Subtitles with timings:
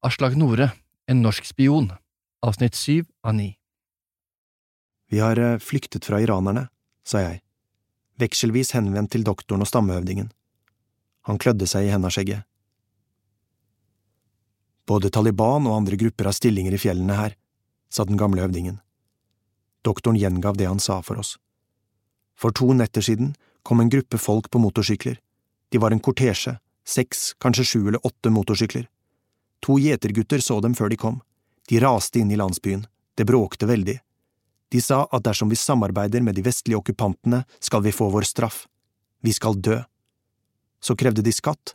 [0.00, 0.70] Aslak Nore,
[1.06, 1.90] en norsk spion,
[2.40, 3.50] avsnitt syv av ni.
[5.12, 6.70] Vi har eh, flyktet fra iranerne,
[7.04, 7.42] sa jeg,
[8.16, 10.30] vekselvis henvendt til doktoren og stammehøvdingen.
[11.28, 12.46] Han klødde seg i hendaskjegget.
[14.88, 17.34] Både Taliban og andre grupper har stillinger i fjellene her,
[17.92, 18.78] sa den gamle høvdingen.
[19.84, 21.34] Doktoren gjengav det han sa for oss.
[22.40, 23.34] For to netter siden
[23.68, 25.20] kom en gruppe folk på motorsykler.
[25.68, 26.56] De var en kortesje,
[26.88, 28.88] seks, kanskje sju eller åtte motorsykler.
[29.60, 31.20] To gjetergutter så dem før de kom.
[31.68, 32.86] De raste inn i landsbyen.
[33.14, 33.98] Det bråkte veldig.
[34.70, 38.66] De sa at dersom vi samarbeider med de vestlige okkupantene, skal vi få vår straff.
[39.20, 39.80] Vi skal dø.
[40.80, 41.74] Så krevde de skatt.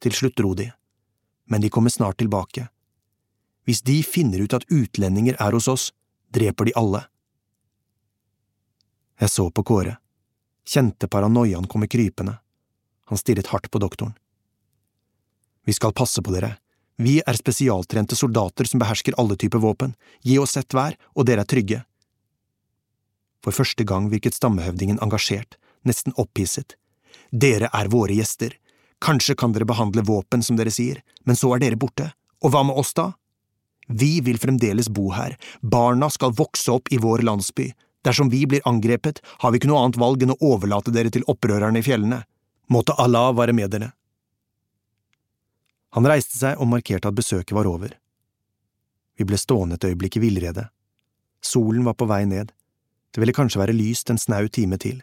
[0.00, 0.70] Til slutt dro de.
[1.50, 2.68] Men de kommer snart tilbake.
[3.66, 5.90] Hvis de finner ut at utlendinger er hos oss,
[6.32, 7.02] dreper de alle.
[9.18, 9.96] Jeg så på Kåre,
[10.64, 12.38] kjente paranoiaen komme krypende.
[13.10, 14.14] Han stirret hardt på doktoren.
[15.66, 16.54] Vi skal passe på dere,
[16.98, 19.94] vi er spesialtrente soldater som behersker alle typer våpen,
[20.26, 21.82] gi oss ett hver, og dere er trygge.
[23.44, 25.54] For første gang virket stammehøvdingen engasjert,
[25.86, 26.74] nesten opphisset.
[27.30, 28.56] Dere er våre gjester,
[29.04, 32.10] kanskje kan dere behandle våpen som dere sier, men så er dere borte,
[32.42, 33.12] og hva med oss da?
[33.88, 37.70] Vi vil fremdeles bo her, barna skal vokse opp i vår landsby,
[38.04, 41.24] dersom vi blir angrepet, har vi ikke noe annet valg enn å overlate dere til
[41.30, 42.24] opprørerne i fjellene.
[42.74, 43.92] Måtte Allah være med dere.
[45.98, 47.90] Han reiste seg og markerte at besøket var over.
[49.18, 50.68] Vi ble stående et øyeblikk i villrede.
[51.42, 52.52] Solen var på vei ned.
[53.10, 55.00] Det ville kanskje være lyst en snau time til.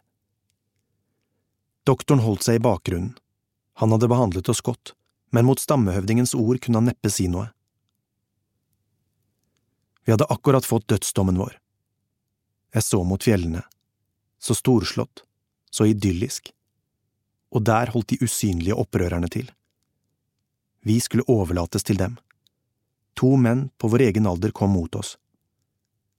[1.84, 3.12] Doktoren holdt seg i bakgrunnen.
[3.84, 4.94] Han hadde behandlet oss godt,
[5.36, 7.50] men mot stammehøvdingens ord kunne han neppe si noe.
[10.08, 11.60] Vi hadde akkurat fått dødsdommen vår.
[12.72, 13.66] Jeg så mot fjellene.
[14.40, 15.26] Så storslått,
[15.68, 16.54] så idyllisk.
[17.52, 19.52] Og der holdt de usynlige opprørerne til.
[20.86, 22.20] Vi skulle overlates til dem.
[23.18, 25.16] To menn på vår egen alder kom mot oss.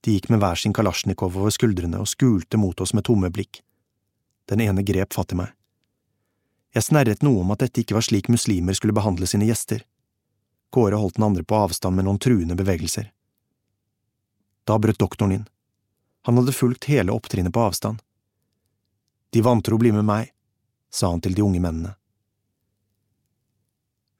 [0.03, 3.61] De gikk med hver sin kalasjnikov over skuldrene og skulte mot oss med tomme blikk.
[4.51, 5.53] Den ene grep fatt i meg.
[6.75, 9.85] Jeg snerret noe om at dette ikke var slik muslimer skulle behandle sine gjester.
[10.75, 13.07] Kåre holdt den andre på avstand med noen truende bevegelser.
[14.67, 15.47] Da brøt doktoren inn.
[16.27, 18.03] Han hadde fulgt hele opptrinnet på avstand.
[19.31, 20.33] De vantro blir med meg,
[20.91, 21.95] sa han til de unge mennene.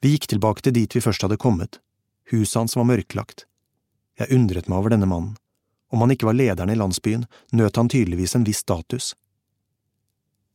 [0.02, 1.80] Vi gikk tilbake til dit vi først hadde kommet,
[2.32, 3.46] huset hans var mørklagt.
[4.18, 5.36] Jeg undret meg over denne mannen.
[5.94, 7.26] Om han ikke var lederen i landsbyen,
[7.56, 9.14] nøt han tydeligvis en viss status.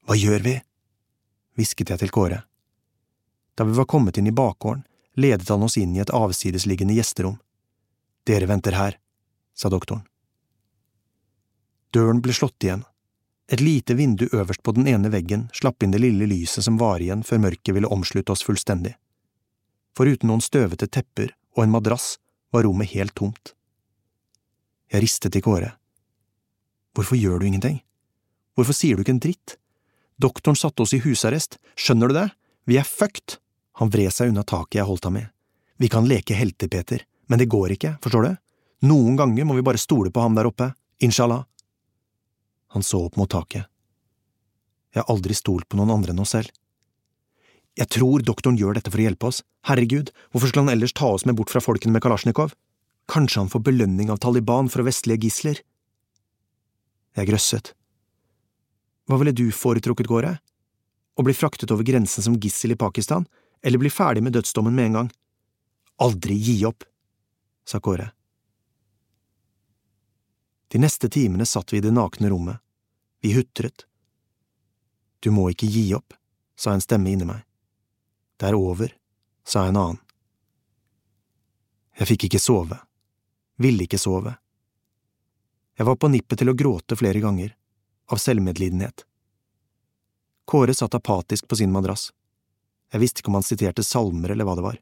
[0.06, 0.58] Hva gjør vi?
[1.56, 2.42] hvisket jeg til Kåre.
[3.54, 4.84] Da vi var kommet inn i bakgården,
[5.20, 7.36] ledet han oss inn i et avsidesliggende gjesterom.
[8.24, 8.96] Dere venter her,
[9.54, 10.06] sa doktoren.
[11.92, 12.86] Døren ble slått igjen.
[13.52, 17.02] Et lite vindu øverst på den ene veggen slapp inn det lille lyset som var
[17.04, 18.94] igjen før mørket ville omslutte oss fullstendig.
[19.96, 22.16] Foruten noen støvete tepper og en madrass
[22.52, 23.54] var rommet helt tomt.
[24.92, 25.74] Jeg ristet i Kåre.
[26.96, 27.80] Hvorfor gjør du ingenting?
[28.56, 29.56] Hvorfor sier du ikke en dritt?
[30.20, 32.28] Doktoren satte oss i husarrest, skjønner du det?
[32.68, 33.38] Vi er fucked!
[33.80, 35.24] Han vred seg unna taket jeg holdt ham i.
[35.80, 38.32] Vi kan leke helter, Peter, men det går ikke, forstår du?
[38.86, 40.68] Noen ganger må vi bare stole på ham der oppe,
[41.00, 41.46] inshallah.
[42.76, 43.68] Han så opp mot taket.
[44.92, 46.52] Jeg har aldri stolt på noen andre enn oss selv.
[47.78, 49.40] Jeg tror doktoren gjør dette for å hjelpe oss.
[49.64, 52.52] Herregud, hvorfor skulle han ellers ta oss med bort fra folkene med Kalasjnikov?
[53.08, 55.62] Kanskje han får belønning av Taliban for vestlige gisler?
[57.16, 57.72] Jeg grøsset.
[59.08, 60.36] Hva ville du foretrukket, Gåre?
[61.16, 63.26] Å bli fraktet over grensen som gissel i Pakistan,
[63.64, 65.10] eller bli ferdig med dødsdommen med en gang?
[66.04, 66.84] Aldri gi opp,
[67.68, 68.10] sa Kåre.
[70.72, 72.60] De neste timene satt vi i det nakne rommet.
[73.20, 73.84] Vi hutret.
[75.20, 76.16] Du må ikke gi opp,
[76.56, 77.44] sa en stemme inni meg.
[78.42, 78.90] Det er over,
[79.46, 79.98] sa en annen.
[81.94, 82.74] Jeg fikk ikke sove,
[83.62, 84.32] ville ikke sove.
[85.78, 87.52] Jeg var på nippet til å gråte flere ganger,
[88.10, 89.04] av selvmedlidenhet.
[90.50, 92.08] Kåre satt apatisk på sin madrass.
[92.90, 94.80] Jeg visste ikke om han siterte salmer eller hva det var,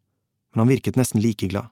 [0.54, 1.69] men han virket nesten like glad.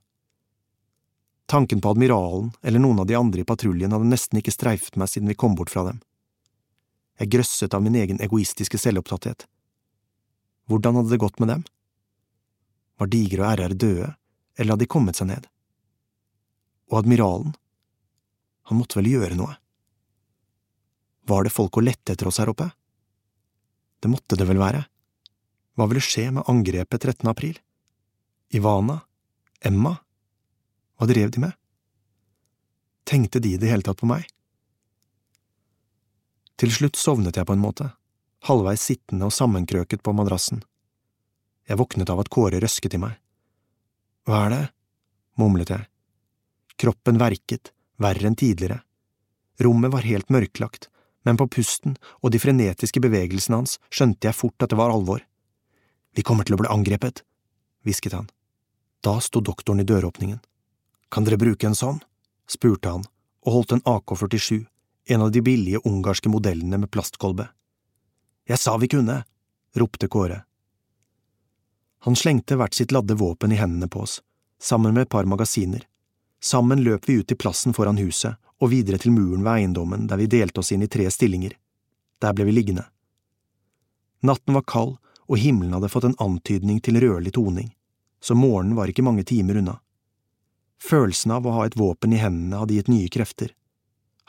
[1.48, 5.08] Tanken på admiralen eller noen av de andre i patruljen hadde nesten ikke streifet meg
[5.08, 6.04] siden vi kom bort fra dem.
[7.16, 9.48] Jeg grøsset av min egen egoistiske selvopptatthet.
[10.68, 11.66] Hvordan hadde det gått med dem?
[12.98, 14.10] Var Diger og RR døde,
[14.58, 15.46] eller hadde de kommet seg ned?
[16.90, 17.54] Og admiralen?
[18.68, 19.54] Han måtte vel gjøre noe?
[21.28, 22.70] Var det folk å lette etter oss her oppe?
[24.00, 24.84] Det måtte det vel være.
[25.78, 27.28] Hva ville skje med angrepet 13.
[27.30, 27.58] april?
[28.50, 29.00] Ivana?
[29.60, 29.94] Emma?
[30.98, 31.54] Hva drev de med?
[33.08, 34.26] Tenkte de i det hele tatt på meg?
[36.58, 37.92] Til slutt sovnet jeg på en måte,
[38.48, 40.64] halvveis sittende og sammenkrøket på madrassen.
[41.68, 43.18] Jeg våknet av at Kåre røsket i meg.
[44.24, 44.64] Hva er det?
[45.38, 45.86] mumlet jeg.
[46.80, 48.80] Kroppen verket, verre enn tidligere.
[49.62, 50.88] Rommet var helt mørklagt,
[51.26, 55.22] men på pusten og de frenetiske bevegelsene hans skjønte jeg fort at det var alvor.
[56.16, 57.22] Vi kommer til å bli angrepet,
[57.86, 58.30] hvisket han.
[59.04, 60.40] Da sto doktoren i døråpningen.
[61.12, 62.00] Kan dere bruke en sånn?
[62.48, 63.04] spurte han
[63.44, 64.64] og holdt en AK-47,
[65.12, 67.48] en av de billige ungarske modellene med plastkolbe.
[68.48, 69.22] Jeg sa vi kunne,
[69.76, 70.47] ropte Kåre.
[72.06, 74.20] Han slengte hvert sitt ladde våpen i hendene på oss,
[74.62, 75.86] sammen med et par magasiner.
[76.40, 80.20] Sammen løp vi ut til plassen foran huset og videre til muren ved eiendommen der
[80.20, 81.54] vi delte oss inn i tre stillinger.
[82.22, 82.86] Der ble vi liggende.
[84.22, 84.96] Natten var kald,
[85.28, 87.68] og himmelen hadde fått en antydning til rødlig toning,
[88.20, 89.76] så morgenen var ikke mange timer unna.
[90.82, 93.52] Følelsen av å ha et våpen i hendene hadde gitt nye krefter.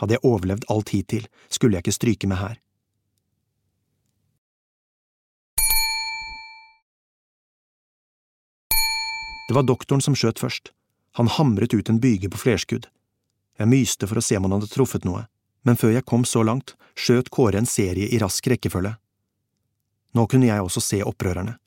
[0.01, 2.57] Hadde jeg overlevd alt hittil, skulle jeg ikke stryke meg her.
[9.50, 10.69] Det var doktoren som skjøt først.
[11.18, 12.84] Han hamret ut en byge på flerskudd.
[13.57, 15.24] Jeg myste for å se om han hadde truffet noe,
[15.66, 18.94] men før jeg kom så langt, skjøt Kåre en serie i rask rekkefølge.
[20.13, 21.57] Nå kunne jeg også se opprørerne,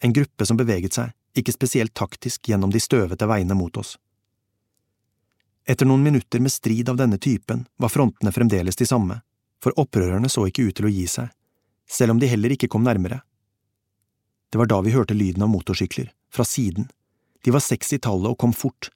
[0.00, 3.98] en gruppe som beveget seg, ikke spesielt taktisk, gjennom de støvete veiene mot oss.
[5.68, 9.20] Etter noen minutter med strid av denne typen var frontene fremdeles de samme,
[9.60, 11.28] for opprørerne så ikke ut til å gi seg,
[11.84, 13.20] selv om de heller ikke kom nærmere.
[14.48, 16.88] Det var da vi hørte lyden av motorsykler, fra siden.
[17.46, 18.88] De var seks i tallet og kom fort.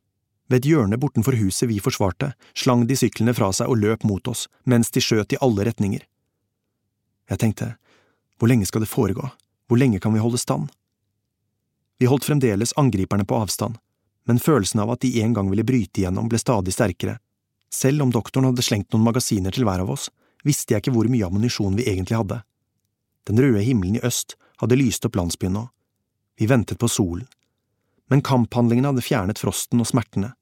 [0.51, 4.27] Ved et hjørne bortenfor huset vi forsvarte, slang de syklene fra seg og løp mot
[4.27, 6.03] oss, mens de skjøt i alle retninger.
[7.31, 7.69] Jeg tenkte,
[8.43, 9.31] hvor lenge skal det foregå,
[9.71, 10.67] hvor lenge kan vi holde stand?
[12.03, 13.79] Vi holdt fremdeles angriperne på avstand,
[14.27, 17.21] men følelsen av at de en gang ville bryte igjennom ble stadig sterkere.
[17.71, 20.11] Selv om doktoren hadde slengt noen magasiner til hver av oss,
[20.43, 22.43] visste jeg ikke hvor mye ammunisjon vi egentlig hadde.
[23.31, 25.69] Den røde himmelen i øst hadde lyst opp landsbyen nå.
[26.35, 27.31] Vi ventet på solen.
[28.11, 30.33] Men kamphandlingene hadde fjernet frosten og smertene.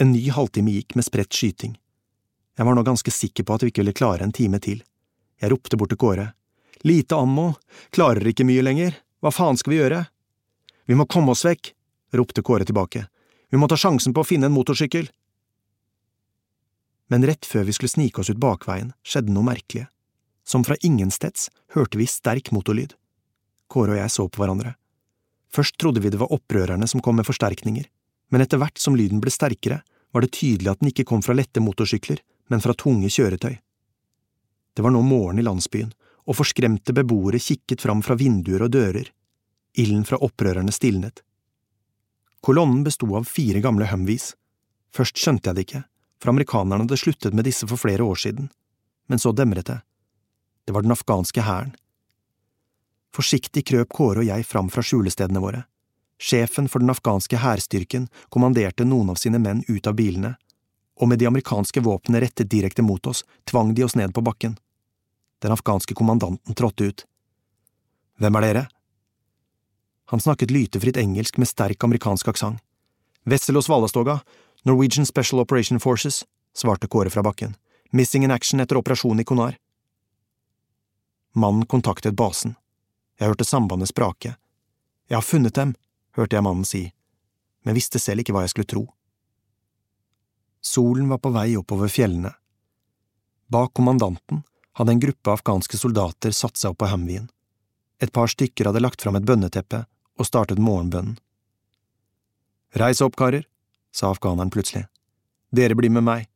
[0.00, 1.74] En ny halvtime gikk med spredt skyting.
[2.58, 4.80] Jeg var nå ganske sikker på at vi ikke ville klare en time til.
[5.38, 6.30] Jeg ropte bort til Kåre.
[6.86, 7.52] Lite ammo,
[7.94, 10.00] klarer ikke mye lenger, hva faen skal vi gjøre?
[10.88, 11.72] Vi må komme oss vekk,
[12.14, 13.04] ropte Kåre tilbake.
[13.50, 15.10] Vi må ta sjansen på å finne en motorsykkel.
[17.12, 19.88] Men rett før vi skulle snike oss ut bakveien, skjedde noe merkelig.
[20.48, 22.94] Som fra ingensteds hørte vi sterk motorlyd.
[23.68, 24.77] Kåre og jeg så på hverandre.
[25.54, 27.86] Først trodde vi det var opprørerne som kom med forsterkninger,
[28.30, 29.80] men etter hvert som lyden ble sterkere,
[30.12, 33.56] var det tydelig at den ikke kom fra lette motorsykler, men fra tunge kjøretøy.
[34.76, 35.92] Det var nå morgen i landsbyen,
[36.28, 39.08] og forskremte beboere kikket fram fra vinduer og dører.
[39.80, 41.22] Ilden fra opprørerne stilnet.
[42.44, 44.34] Kolonnen besto av fire gamle Humvees.
[44.94, 45.82] Først skjønte jeg det ikke,
[46.20, 48.48] for amerikanerne hadde sluttet med disse for flere år siden,
[49.08, 49.80] men så demret det.
[50.68, 51.74] Det var den afghanske hæren.
[53.14, 55.64] Forsiktig krøp Kåre og jeg fram fra skjulestedene våre.
[56.18, 60.34] Sjefen for den afghanske hærstyrken kommanderte noen av sine menn ut av bilene,
[60.98, 64.56] og med de amerikanske våpnene rettet direkte mot oss, tvang de oss ned på bakken.
[65.38, 67.04] Den afghanske kommandanten trådte ut.
[68.18, 68.64] Hvem er dere?
[70.10, 72.58] Han snakket lytefritt engelsk med sterk amerikansk aksent.
[73.28, 74.22] Wessel og Svalastoga,
[74.64, 76.24] Norwegian Special Operation Forces,
[76.56, 77.54] svarte Kåre fra bakken.
[77.92, 79.58] Missing in action etter operasjonen i Konar.
[81.36, 82.56] Mannen kontaktet basen.
[83.18, 84.36] Jeg hørte sambandet sprake.
[85.08, 85.74] Jeg har funnet dem,
[86.16, 86.84] hørte jeg mannen si,
[87.66, 88.84] men visste selv ikke hva jeg skulle tro.
[90.62, 92.32] Solen var på vei oppover fjellene.
[93.48, 94.42] Bak kommandanten
[94.78, 97.28] hadde en gruppe afghanske soldater satt seg opp på Hamvien.
[97.98, 99.84] Et par stykker hadde lagt fram et bønneteppe
[100.18, 101.16] og startet morgenbønnen.
[102.78, 103.46] Reis opp, karer,
[103.90, 104.84] sa afghaneren plutselig.
[105.50, 106.28] Dere blir med meg.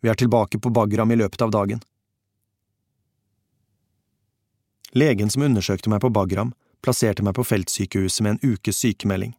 [0.00, 1.82] Vi er tilbake på Bagram i løpet av dagen.
[4.96, 9.34] Legen som undersøkte meg på Bagram, plasserte meg på feltsykehuset med en ukes sykemelding.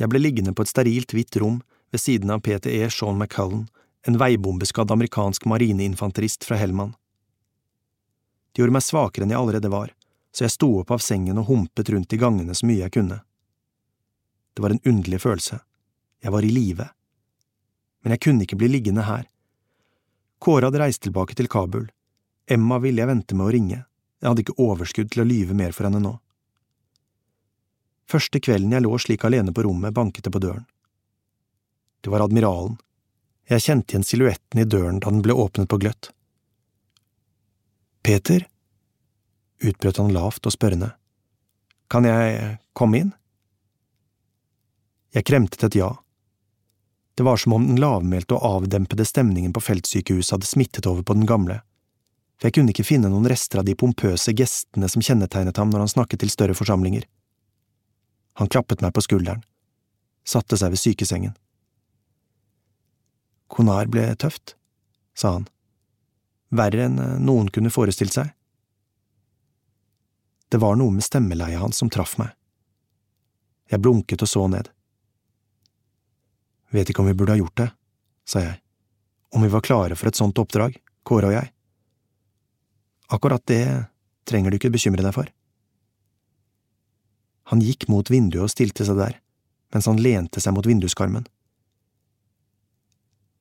[0.00, 1.58] Jeg ble liggende på et sterilt hvitt rom
[1.92, 3.66] ved siden av PTE Sean McCullen,
[4.08, 6.94] en veibombeskadd amerikansk marineinfanterist fra Helman.
[8.52, 9.92] Det gjorde meg svakere enn jeg allerede var,
[10.32, 13.20] så jeg sto opp av sengen og humpet rundt i gangene så mye jeg kunne.
[14.56, 15.60] Det var en underlig følelse.
[16.24, 16.88] Jeg var i live.
[18.00, 19.28] Men jeg kunne ikke bli liggende her.
[20.40, 21.90] Kåre hadde reist tilbake til Kabul.
[22.48, 23.84] Emma ville jeg vente med å ringe.
[24.20, 26.12] Jeg hadde ikke overskudd til å lyve mer for henne nå.
[28.10, 30.66] Første kvelden jeg lå slik alene på rommet, banket det på døren.
[32.04, 32.76] Det var admiralen.
[33.50, 36.10] Jeg kjente igjen silhuetten i døren da den ble åpnet på gløtt.
[38.02, 38.46] Peter?
[39.60, 40.94] utbrøt han lavt og spørrende.
[41.92, 43.10] Kan jeg komme inn?
[45.12, 45.90] Jeg kremtet et ja.
[47.18, 51.18] Det var som om den lavmælte og avdempede stemningen på feltsykehuset hadde smittet over på
[51.18, 51.60] den gamle
[52.40, 55.84] for jeg kunne ikke finne noen rester av de pompøse gestene som kjennetegnet ham når
[55.84, 57.04] han snakket til større forsamlinger.
[58.40, 59.44] Han klappet meg på skulderen.
[60.24, 61.32] satte seg ved sykesengen.
[63.50, 64.54] Konar ble tøft,
[65.16, 65.46] sa han.
[66.54, 68.30] Verre enn eh, noen kunne forestilt seg.
[70.48, 72.30] Det var noe med stemmeleiet hans som traff meg.
[73.70, 74.70] Jeg blunket og så ned.
[76.70, 77.70] Vet ikke om vi burde ha gjort det,
[78.28, 78.60] sa jeg,
[79.34, 81.50] om vi var klare for et sånt oppdrag, Kåre og jeg.
[83.10, 83.64] Akkurat det
[84.28, 85.30] trenger du ikke bekymre deg for.
[87.50, 89.16] Han gikk mot vinduet og stilte seg der,
[89.74, 91.26] mens han lente seg mot vinduskarmen.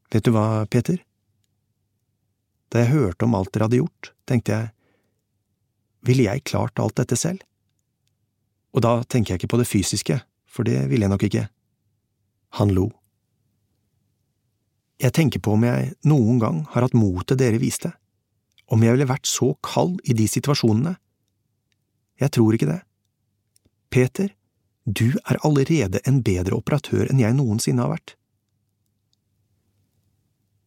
[0.10, 0.98] Vet du hva, Peter?
[2.74, 4.72] Da jeg hørte om alt dere hadde gjort, tenkte jeg,
[6.06, 7.44] ville jeg klart alt dette selv?
[8.74, 11.46] Og da tenker jeg ikke på det fysiske, for det ville jeg nok ikke.
[12.58, 12.88] Han lo.
[15.00, 17.94] Jeg tenker på om jeg noen gang har hatt motet dere viste,
[18.70, 20.96] om jeg ville vært så kald i de situasjonene.
[22.22, 22.82] Jeg tror ikke det.
[23.90, 24.30] Peter,
[24.86, 28.16] du er allerede en bedre operatør enn jeg noensinne har vært.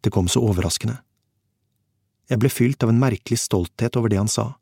[0.03, 0.99] Det kom så overraskende.
[2.31, 4.53] Jeg ble fylt av en merkelig stolthet over det han sa,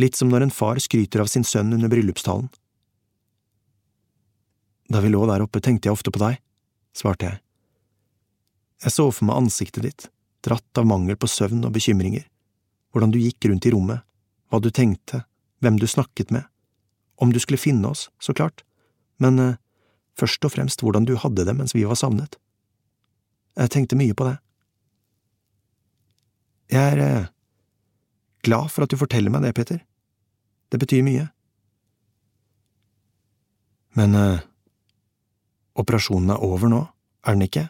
[0.00, 2.48] litt som når en far skryter av sin sønn under bryllupstalen.
[4.88, 6.40] Da vi lå der oppe, tenkte jeg ofte på deg,
[6.96, 7.40] svarte jeg.
[8.84, 10.08] Jeg så for meg ansiktet ditt,
[10.44, 12.24] dratt av mangel på søvn og bekymringer,
[12.92, 14.04] hvordan du gikk rundt i rommet,
[14.48, 15.24] hva du tenkte,
[15.60, 16.46] hvem du snakket med,
[17.18, 18.62] om du skulle finne oss, så klart,
[19.18, 19.56] men eh,
[20.18, 22.38] først og fremst hvordan du hadde det mens vi var savnet.
[23.58, 24.36] Jeg tenkte mye på det.
[26.70, 27.30] Jeg er eh,
[28.46, 29.82] glad for at du forteller meg det, Peter.
[30.70, 31.26] Det betyr mye.
[33.98, 34.46] Men eh,
[35.78, 36.84] operasjonen er over nå,
[37.26, 37.66] er den ikke?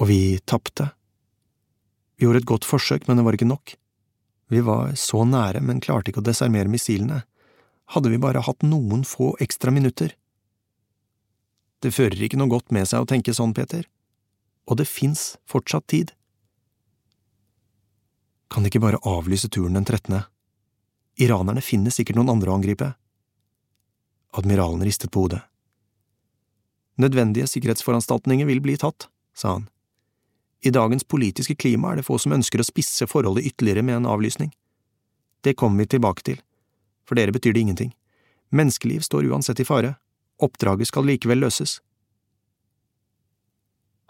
[0.00, 0.90] Og vi tapte.
[2.20, 3.72] Vi gjorde et godt forsøk, men det var ikke nok.
[4.52, 7.22] Vi var så nære, men klarte ikke å desarmere missilene.
[7.96, 10.12] Hadde vi bare hatt noen få ekstra minutter.
[11.80, 13.88] Det fører ikke noe godt med seg å tenke sånn, Peter.
[14.68, 16.12] Og det fins fortsatt tid.
[18.52, 20.20] Kan de ikke bare avlyse turen den 13.?
[21.24, 22.92] Iranerne finner sikkert noen andre å angripe.
[24.36, 25.40] Admiralen ristet på hodet.
[27.00, 29.69] Nødvendige sikkerhetsforanstaltninger vil bli tatt, sa han.
[30.60, 34.10] I dagens politiske klima er det få som ønsker å spisse forholdet ytterligere med en
[34.12, 34.52] avlysning.
[35.40, 36.40] Det kommer vi tilbake til.
[37.08, 37.94] For dere betyr det ingenting.
[38.52, 39.94] Menneskeliv står uansett i fare.
[40.38, 41.78] Oppdraget skal likevel løses.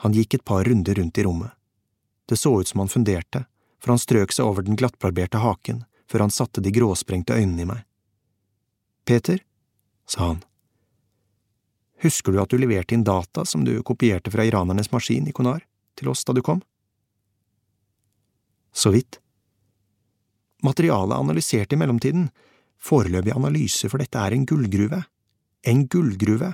[0.02, 1.54] Han gikk et par runder rundt i rommet.
[2.26, 3.44] Det så ut som han funderte,
[3.80, 7.68] for han strøk seg over den glattbarberte haken før han satte de gråsprengte øynene i
[7.68, 7.82] meg.
[9.06, 9.38] Peter,
[10.06, 10.40] sa han,
[12.02, 15.62] husker du at du leverte inn data som du kopierte fra iranernes maskin i Konar?
[16.00, 16.62] Til oss da du kom?
[18.72, 19.18] Så vidt.
[20.64, 22.28] Materialet analysert i mellomtiden,
[22.80, 25.02] foreløpig analyse for dette er en gullgruve.
[25.68, 26.52] En gullgruve.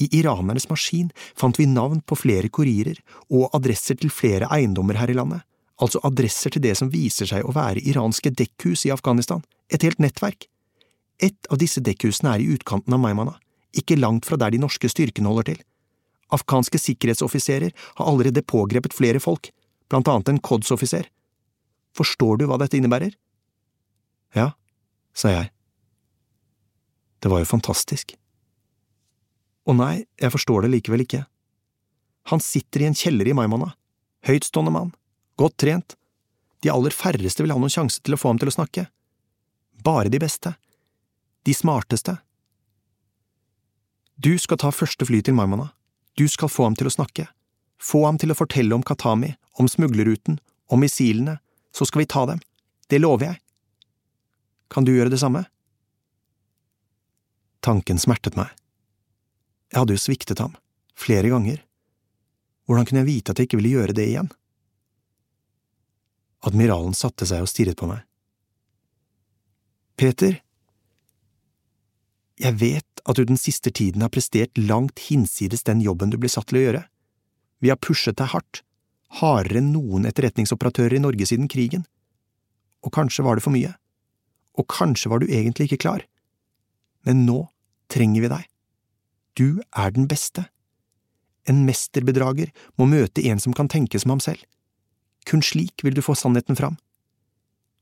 [0.00, 2.98] I iranernes maskin fant vi navn på flere kurirer
[3.30, 5.42] og adresser til flere eiendommer her i landet,
[5.82, 10.00] altså adresser til det som viser seg å være iranske dekkhus i Afghanistan, et helt
[10.02, 10.48] nettverk.
[11.22, 13.36] Et av disse dekkhusene er i utkanten av Maimana,
[13.76, 15.60] ikke langt fra der de norske styrkene holder til.
[16.32, 19.50] Afghanske sikkerhetsoffiserer har allerede pågrepet flere folk,
[19.92, 21.08] blant annet en CODS-offiser.
[21.96, 23.12] Forstår du hva dette innebærer?
[24.36, 24.52] Ja,
[25.12, 25.50] sa jeg.
[27.20, 28.16] Det var jo fantastisk.
[29.68, 31.26] Å nei, jeg forstår det likevel ikke.
[32.32, 33.74] Han sitter i en kjeller i Maimana,
[34.26, 34.94] høytstående mann,
[35.38, 35.96] godt trent,
[36.62, 38.86] de aller færreste vil ha noen sjanse til å få ham til å snakke.
[39.82, 40.54] Bare de beste.
[41.42, 42.14] De smarteste.
[44.14, 45.72] Du skal ta første fly til Maimana.
[46.14, 47.26] Du skal få ham til å snakke.
[47.82, 50.38] Få ham til å fortelle om Katami, om smuglerruten,
[50.72, 51.38] om missilene,
[51.72, 52.40] så skal vi ta dem.
[52.88, 53.40] Det lover jeg.
[54.72, 55.44] Kan du gjøre det samme?
[57.64, 58.52] Tanken smertet meg.
[59.72, 60.56] Jeg hadde jo sviktet ham,
[60.98, 61.62] flere ganger.
[62.68, 64.30] Hvordan kunne jeg vite at jeg ikke ville gjøre det igjen?
[66.42, 68.02] Admiralen satte seg og stirret på meg.
[69.96, 70.40] Peter,
[72.42, 76.30] jeg vet at du den siste tiden har prestert langt hinsides den jobben du ble
[76.30, 76.82] satt til å gjøre.
[77.62, 78.62] Vi har pushet deg hardt,
[79.20, 81.84] hardere enn noen etterretningsoperatører i Norge siden krigen.
[82.82, 83.74] Og kanskje var det for mye.
[84.58, 86.06] Og kanskje var du egentlig ikke klar.
[87.06, 87.44] Men nå
[87.92, 88.48] trenger vi deg.
[89.38, 90.46] Du er den beste.
[91.48, 94.42] En mesterbedrager må møte en som kan tenke som ham selv.
[95.26, 96.78] Kun slik vil du få sannheten fram.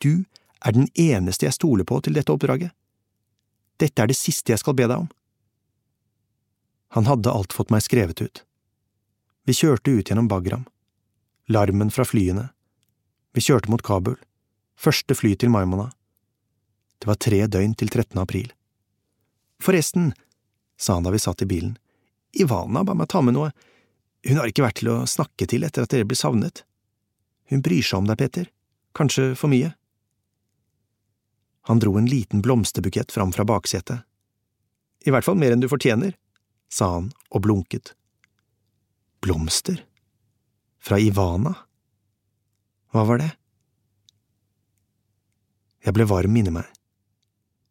[0.00, 0.24] Du
[0.64, 2.72] er den eneste jeg stoler på til dette oppdraget.
[3.80, 5.08] Dette er det siste jeg skal be deg om.
[6.96, 8.42] Han hadde alt fått meg skrevet ut.
[9.46, 10.66] Vi kjørte ut gjennom Bagram.
[11.50, 12.50] Larmen fra flyene.
[13.34, 14.18] Vi kjørte mot Kabul.
[14.80, 15.90] Første fly til Maimona.
[17.00, 18.18] Det var tre døgn til 13.
[18.20, 18.50] april.
[19.62, 20.12] Forresten,
[20.76, 21.76] sa han da vi satt i bilen.
[22.36, 23.50] Ivana ba meg ta med noe.
[24.26, 26.64] Hun har ikke vært til å snakke til etter at dere ble savnet.
[27.50, 28.50] Hun bryr seg om deg, Peter.
[28.96, 29.72] Kanskje for mye.
[31.70, 34.00] Han dro en liten blomsterbukett fram fra baksetet.
[35.06, 36.16] I hvert fall mer enn du fortjener,
[36.66, 37.92] sa han og blunket.
[39.22, 39.84] Blomster?
[40.82, 41.52] Fra Ivana?
[42.90, 43.28] Hva var det?
[45.86, 46.66] Jeg ble varm inni meg.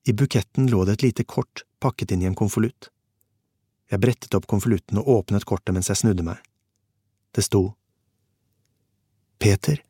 [0.08, 2.88] I buketten lå det et lite kort pakket inn i en konvolutt.
[3.92, 6.40] Jeg brettet opp konvolutten og åpnet kortet mens jeg snudde meg.
[7.36, 7.66] Det sto
[9.44, 9.84] Peter,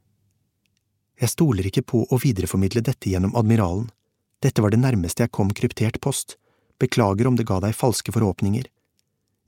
[1.21, 3.91] jeg stoler ikke på å videreformidle dette gjennom admiralen.
[4.39, 6.37] Dette var det nærmeste jeg kom kryptert post.
[6.79, 8.67] Beklager om det ga deg falske forhåpninger.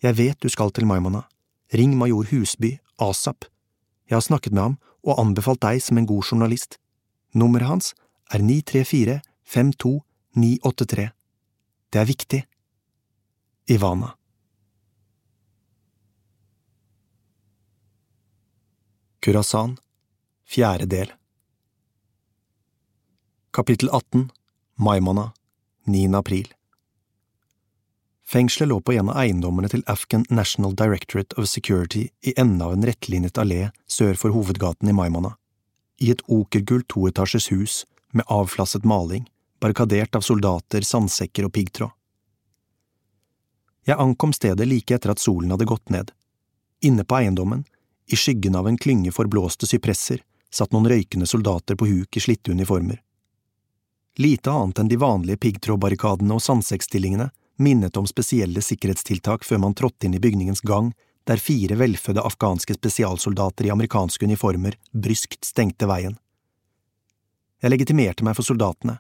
[0.04, 1.24] Jeg vet du skal til Maimona.
[1.72, 3.46] Ring major Husby, ASAP.
[4.10, 6.78] Jeg har snakket med ham og anbefalt deg som en god journalist.
[7.34, 7.94] Nummeret hans
[8.34, 10.02] er 934 52
[10.36, 11.12] 983.
[11.92, 12.42] Det er viktig.
[13.72, 14.16] Ivana.
[19.22, 19.78] Kurasan,
[20.50, 21.12] fjerde del
[23.54, 24.32] Kapittel 18
[24.76, 25.32] Maimana
[25.86, 26.16] 9.
[26.16, 26.54] april
[28.28, 32.74] Fengselet lå på en av eiendommene til Afghan National Directorate of Security i enden av
[32.74, 35.36] en rettlinjet allé sør for hovedgaten i Maimana,
[36.00, 37.76] i et okergult toetasjes hus
[38.16, 39.28] med avflasset maling,
[39.60, 41.92] barrikadert av soldater, sandsekker og piggtråd.
[43.86, 46.16] Jeg ankom stedet like etter at solen hadde gått ned.
[46.82, 47.66] Inne på eiendommen,
[48.08, 52.56] i skyggen av en klynge forblåste sypresser, satt noen røykende soldater på huk i slitte
[52.56, 53.02] uniformer.
[54.20, 57.30] Lite annet enn de vanlige piggtrådbarrikadene og sandsekkstillingene
[57.62, 60.92] minnet om spesielle sikkerhetstiltak før man trådte inn i bygningens gang,
[61.24, 66.18] der fire velfødde afghanske spesialsoldater i amerikanske uniformer bryskt stengte veien.
[67.62, 68.98] Jeg legitimerte meg for soldatene.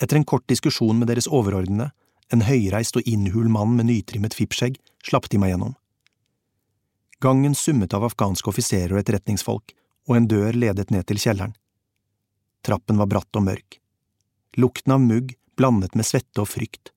[0.00, 1.92] Etter en kort diskusjon med deres overordnede,
[2.32, 5.76] en høyreist og innhul mann med nytrimmet fippskjegg, slapp de meg gjennom.
[7.20, 9.76] Gangen summet av afghanske offiserer og etterretningsfolk,
[10.08, 11.54] og en dør ledet ned til kjelleren.
[12.64, 13.78] Trappen var bratt og mørk.
[14.56, 16.92] Lukten av mugg blandet med svette og frykt.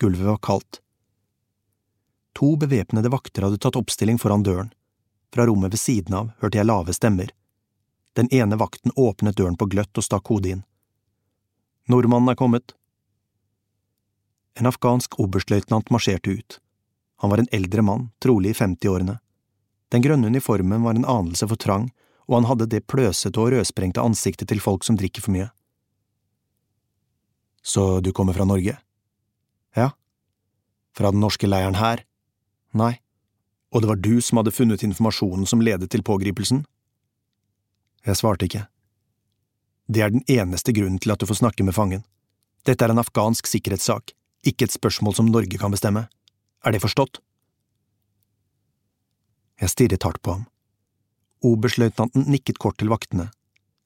[0.00, 0.80] Gulvet var kaldt.
[2.36, 4.72] To bevæpnede vakter hadde tatt oppstilling foran døren.
[5.32, 7.32] Fra rommet ved siden av hørte jeg lave stemmer.
[8.12, 10.64] Den ene vakten åpnet døren på gløtt og stakk hodet inn.
[11.88, 12.74] Nordmannen er kommet.
[14.60, 16.58] En afghansk oberstløytnant marsjerte ut.
[17.24, 19.16] Han var en eldre mann, trolig i femtiårene.
[19.88, 21.88] Den grønne uniformen var en anelse for trang,
[22.28, 25.48] og han hadde det pløsete og rødsprengte ansiktet til folk som drikker for mye.
[27.62, 28.76] Så du kommer fra Norge?
[29.74, 29.90] Ja.
[30.96, 32.04] Fra den norske leiren her?
[32.74, 32.96] Nei.
[33.72, 36.64] Og det var du som hadde funnet informasjonen som ledet til pågripelsen?
[38.04, 38.66] Jeg svarte ikke.
[39.86, 42.04] Det er den eneste grunnen til at du får snakke med fangen.
[42.66, 44.12] Dette er en afghansk sikkerhetssak,
[44.46, 46.06] ikke et spørsmål som Norge kan bestemme.
[46.64, 47.20] Er det forstått?
[49.62, 50.46] Jeg stirret hardt på ham.
[51.42, 53.30] Oberstløytnanten nikket kort til vaktene,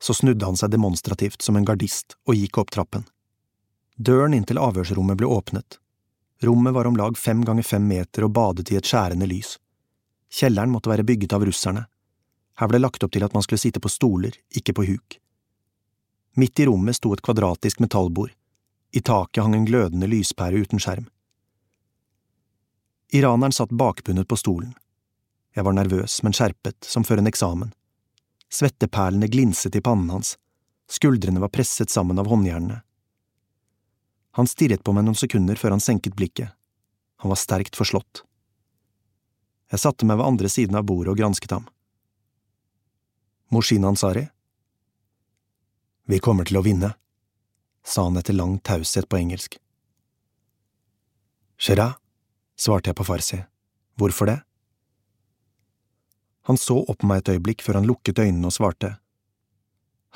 [0.01, 3.07] så snudde han seg demonstrativt som en gardist og gikk opp trappen.
[3.97, 5.79] Døren inn til avhørsrommet ble åpnet.
[6.45, 9.57] Rommet var om lag fem ganger fem meter og badet i et skjærende lys.
[10.29, 11.87] Kjelleren måtte være bygget av russerne.
[12.61, 15.19] Her ble lagt opp til at man skulle sitte på stoler, ikke på huk.
[16.37, 18.35] Midt i rommet sto et kvadratisk metallbord.
[18.93, 21.09] I taket hang en glødende lyspære uten skjerm.
[23.17, 24.75] Iraneren satt bakbundet på stolen.
[25.57, 27.73] Jeg var nervøs, men skjerpet, som før en eksamen.
[28.53, 30.35] Svetteperlene glinset i pannen hans,
[30.91, 32.83] skuldrene var presset sammen av håndjernene.
[34.37, 36.53] Han stirret på meg noen sekunder før han senket blikket.
[37.25, 38.21] Han var sterkt forslått.
[39.73, 41.65] Jeg satte meg ved andre siden av bordet og gransket ham.
[43.49, 44.27] Moshin Ansari?
[46.07, 46.93] Vi kommer til å vinne,
[47.83, 49.57] sa han etter lang taushet på engelsk.
[51.57, 51.95] Shera,
[52.61, 53.41] svarte jeg på farsi.
[53.97, 54.37] Hvorfor det?
[56.47, 58.99] Han så opp på meg et øyeblikk før han lukket øynene og svarte.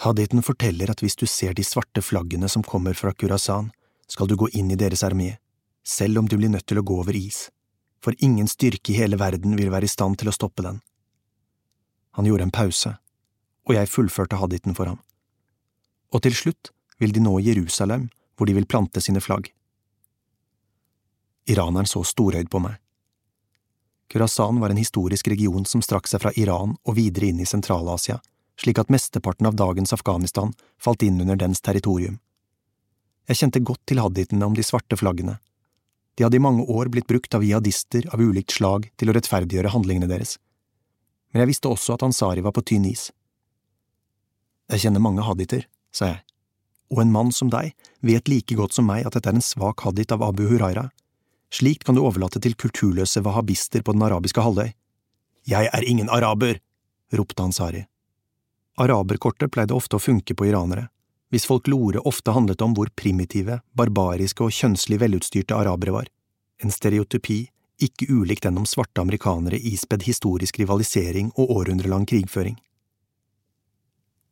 [0.05, 3.73] Haditen forteller at hvis du ser de svarte flaggene som kommer fra Kurasan,
[4.11, 5.37] skal du gå inn i deres armé,
[5.87, 7.49] selv om du blir nødt til å gå over is,
[8.03, 10.81] for ingen styrke i hele verden vil være i stand til å stoppe den.
[12.19, 12.97] Han gjorde en pause,
[13.69, 15.01] og jeg fullførte haditen for ham.
[16.11, 19.53] Og til slutt vil de nå Jerusalem, hvor de vil plante sine flagg.
[21.47, 22.81] Iraneren så storøyd på meg.
[24.11, 28.19] Kurasan var en historisk region som strakk seg fra Iran og videre inn i Sentral-Asia,
[28.59, 30.51] slik at mesteparten av dagens Afghanistan
[30.83, 32.19] falt inn under dens territorium.
[33.31, 35.37] Jeg kjente godt til hadditene om de svarte flaggene.
[36.19, 39.71] De hadde i mange år blitt brukt av jihadister av ulikt slag til å rettferdiggjøre
[39.71, 40.35] handlingene deres.
[41.31, 43.13] Men jeg visste også at Ansari var på tynn is.
[44.75, 45.63] Jeg kjenner mange hadditer,
[45.95, 46.21] sa jeg,
[46.91, 47.71] og en mann som deg
[48.03, 50.89] vet like godt som meg at dette er en svak haddit av Abu Huraira.
[51.55, 54.73] Slikt kan du overlate til kulturløse wahhabister på den arabiske halvøy.
[55.47, 56.59] Jeg er ingen araber!
[57.15, 57.87] ropte Ansari.
[58.79, 60.89] Araberkortet pleide ofte å funke på iranere,
[61.31, 66.11] hvis folklore ofte handlet om hvor primitive, barbariske og kjønnslig velutstyrte arabere var,
[66.63, 67.45] en stereotypi
[67.81, 72.59] ikke ulik den om svarte amerikanere ispedd historisk rivalisering og århundrelang krigføring.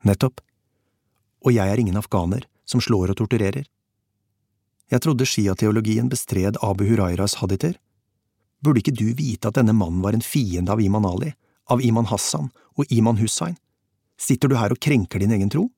[0.05, 0.43] Nettopp.
[1.47, 3.65] Og jeg er ingen afghaner som slår og torturerer.
[4.89, 7.77] Jeg trodde shiateologien bestred Abu Hurairas haditer.
[8.65, 11.33] Burde ikke du vite at denne mannen var en fiende av Iman Ali,
[11.71, 13.57] av Iman Hassan og Iman Hussain?
[14.19, 15.69] Sitter du her og krenker din egen tro?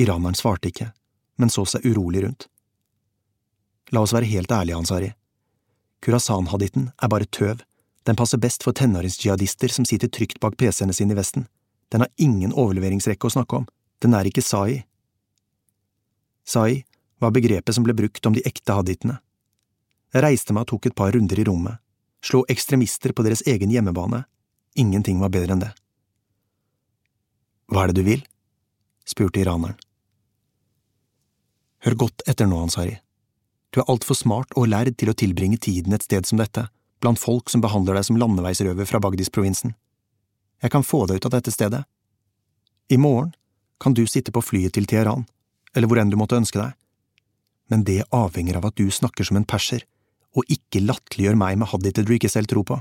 [0.00, 0.90] Iraneren svarte ikke,
[1.38, 2.48] men så seg urolig rundt.
[3.92, 5.12] La oss være helt ærlige, Ansari.
[6.02, 7.62] Kurasan-haditten er bare tøv,
[8.04, 11.46] den passer best for tenåringsjihadister som sitter trygt bak pc-ene sine i Vesten.
[11.92, 13.68] Den har ingen overleveringsrekke å snakke om,
[14.04, 14.82] den er ikke sai.
[16.44, 16.82] Sai
[17.22, 19.20] var begrepet som ble brukt om de ekte haditene.
[20.12, 21.80] Jeg reiste meg og tok et par runder i rommet,
[22.24, 24.24] slo ekstremister på deres egen hjemmebane,
[24.76, 25.72] ingenting var bedre enn det.
[27.72, 28.22] Hva er det du vil?
[29.08, 29.76] Spurte iraneren.
[31.84, 32.98] Hør godt etter nå, Ansari.
[33.74, 36.68] Du er altfor smart og lærd til å tilbringe tiden et sted som dette,
[37.02, 39.74] blant folk som behandler deg som landeveisrøver fra Bagdis-provinsen.
[40.64, 41.82] Jeg kan få deg ut av dette stedet.
[42.88, 43.34] I morgen
[43.82, 45.26] kan du sitte på flyet til Teheran,
[45.74, 46.72] eller hvor enn du måtte ønske deg,
[47.72, 49.84] men det avhenger av at du snakker som en perser,
[50.34, 52.78] og ikke latterliggjør meg med hadditter du ikke selv tror på.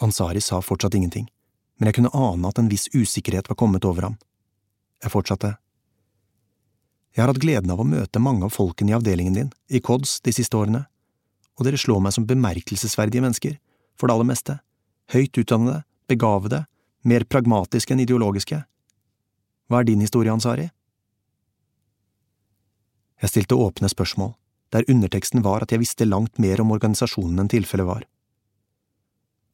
[0.00, 1.26] Ansari sa fortsatt ingenting,
[1.78, 4.18] men jeg kunne ane at en viss usikkerhet var kommet over ham.
[5.02, 5.56] Jeg fortsatte.
[7.14, 10.20] Jeg har hatt gleden av å møte mange av folkene i avdelingen din, i CODS,
[10.22, 10.84] de siste årene,
[11.58, 13.56] og dere slår meg som bemerkelsesverdige mennesker,
[13.98, 14.58] for det aller meste,
[15.14, 16.64] høyt utdannede, begavede,
[17.02, 18.60] mer pragmatiske enn ideologiske.
[19.68, 20.68] Hva er din historie, Ansari?
[23.18, 24.36] Jeg stilte åpne spørsmål,
[24.70, 28.06] der underteksten var at jeg visste langt mer om organisasjonen enn tilfellet var.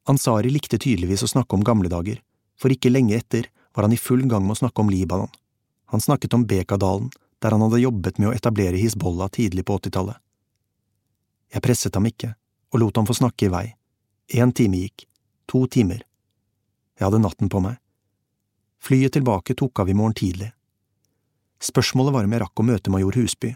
[0.05, 2.19] Ansari likte tydeligvis å snakke om gamle dager,
[2.59, 5.31] for ikke lenge etter var han i full gang med å snakke om Libanon.
[5.91, 7.09] Han snakket om Bekadalen,
[7.41, 10.17] der han hadde jobbet med å etablere Hizbollah tidlig på åttitallet.
[11.53, 12.33] Jeg presset ham ikke,
[12.73, 13.65] og lot ham få snakke i vei.
[14.33, 15.07] Én time gikk,
[15.49, 16.05] to timer.
[16.97, 17.77] Jeg hadde natten på meg.
[18.81, 20.51] Flyet tilbake tok av i morgen tidlig.
[21.61, 23.55] Spørsmålet var om jeg rakk å møte major Husby.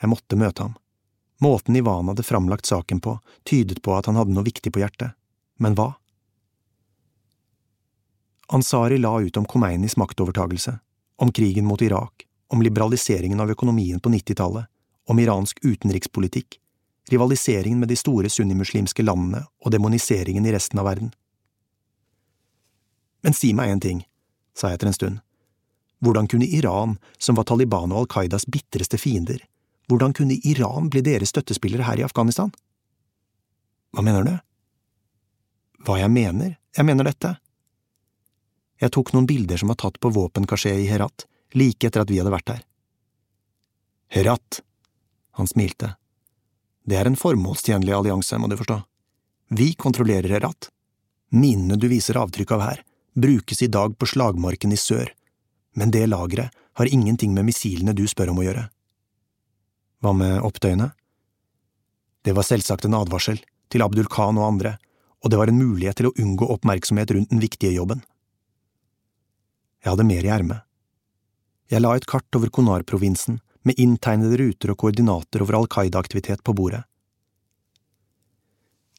[0.00, 0.76] Jeg måtte møte ham.
[1.40, 5.16] Måten Ivan hadde framlagt saken på, tydet på at han hadde noe viktig på hjertet.
[5.60, 5.92] Men hva?
[8.50, 10.78] Ansari la ut om Khomeinis maktovertagelse,
[11.20, 14.66] om krigen mot Irak, om liberaliseringen av økonomien på 90-tallet,
[15.06, 16.56] om iransk utenrikspolitikk,
[17.10, 21.12] rivaliseringen med de store sunnimuslimske landene og demoniseringen i resten av verden.
[23.22, 24.02] Men si meg en ting,
[24.56, 25.22] sa jeg etter en stund.
[26.00, 29.42] Hvordan kunne Iran, som var Taliban og Al Qaidas bitreste fiender,
[29.90, 32.52] hvordan kunne Iran bli deres støttespillere her i Afghanistan?
[33.92, 34.38] Hva mener du?
[35.84, 36.56] Hva jeg mener?
[36.76, 37.34] Jeg mener dette.
[38.80, 42.20] Jeg tok noen bilder som var tatt på våpenkasjé i Herat, like etter at vi
[42.20, 42.60] hadde vært der.
[44.10, 44.60] Herat,
[45.38, 45.94] han smilte.
[46.84, 48.80] Det er en formålstjenlig allianse, må du forstå.
[49.56, 50.70] Vi kontrollerer Herat.
[51.30, 52.82] Minene du viser avtrykk av her,
[53.14, 55.12] brukes i dag på slagmarken i sør,
[55.78, 58.64] men det lageret har ingenting med missilene du spør om å gjøre.
[60.00, 60.90] Hva med opptøyene?
[62.24, 63.40] Det var selvsagt en advarsel,
[63.70, 64.74] til Abdul Khan og andre,
[65.20, 68.02] og det var en mulighet til å unngå oppmerksomhet rundt den viktige jobben.
[69.84, 70.64] Jeg hadde mer i ermet.
[71.70, 76.54] Jeg la et kart over Konar-provinsen med inntegnede ruter og koordinater over Al Qaida-aktivitet på
[76.56, 76.82] bordet.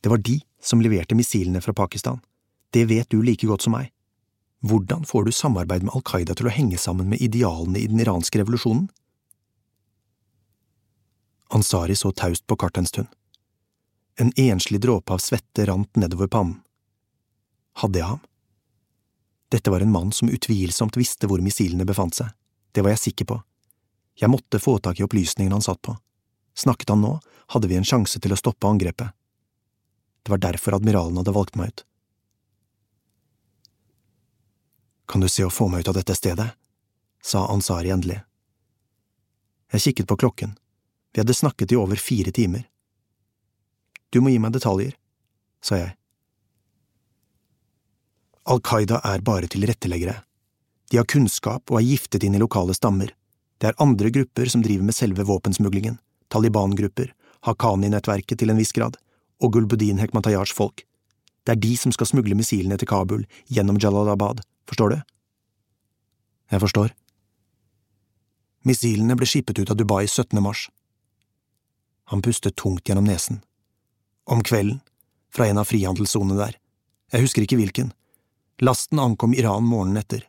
[0.01, 2.21] Det var de som leverte missilene fra Pakistan.
[2.73, 3.91] Det vet du like godt som meg.
[4.61, 8.01] Hvordan får du samarbeid med Al Qaida til å henge sammen med idealene i den
[8.01, 8.87] iranske revolusjonen?
[11.51, 13.09] Ansari så taust på kartet en stund.
[14.21, 16.59] En enslig dråpe av svette rant nedover pannen.
[17.81, 18.19] Hadde jeg ham?
[19.49, 22.29] Dette var en mann som utvilsomt visste hvor missilene befant seg,
[22.71, 23.39] det var jeg sikker på.
[24.21, 25.95] Jeg måtte få tak i opplysningene han satt på.
[26.53, 27.15] Snakket han nå,
[27.55, 29.09] hadde vi en sjanse til å stoppe angrepet.
[30.21, 31.85] Det var derfor admiralen hadde valgt meg ut.
[35.09, 36.51] Kan du se å få meg ut av dette stedet?
[37.25, 38.21] sa Ansari endelig.
[39.73, 40.53] Jeg kikket på klokken.
[41.09, 42.69] Vi hadde snakket i over fire timer.
[44.11, 44.93] Du må gi meg detaljer,
[45.63, 45.95] sa jeg.
[48.51, 50.17] Al Qaida er bare tilretteleggere.
[50.91, 53.13] De har kunnskap og er giftet inn i lokale stammer.
[53.61, 55.99] Det er andre grupper som driver med selve våpensmuglingen,
[56.33, 57.13] Taliban-grupper,
[57.47, 58.97] Haqqani-nettverket til en viss grad,
[59.41, 60.83] og Gulbuddin Hekmatayars folk.
[61.45, 64.97] Det er de som skal smugle missilene til Kabul gjennom Jalalabad, forstår du?
[66.51, 66.91] Jeg forstår.
[68.67, 70.37] Missilene ble skippet ut av Dubai 17.
[70.43, 70.67] mars.
[72.11, 73.39] Han pustet tungt gjennom nesen.
[74.31, 74.79] Om kvelden,
[75.33, 76.53] fra en av frihandelssonene der,
[77.11, 77.89] jeg husker ikke hvilken,
[78.63, 80.21] lasten ankom Iran morgenen etter.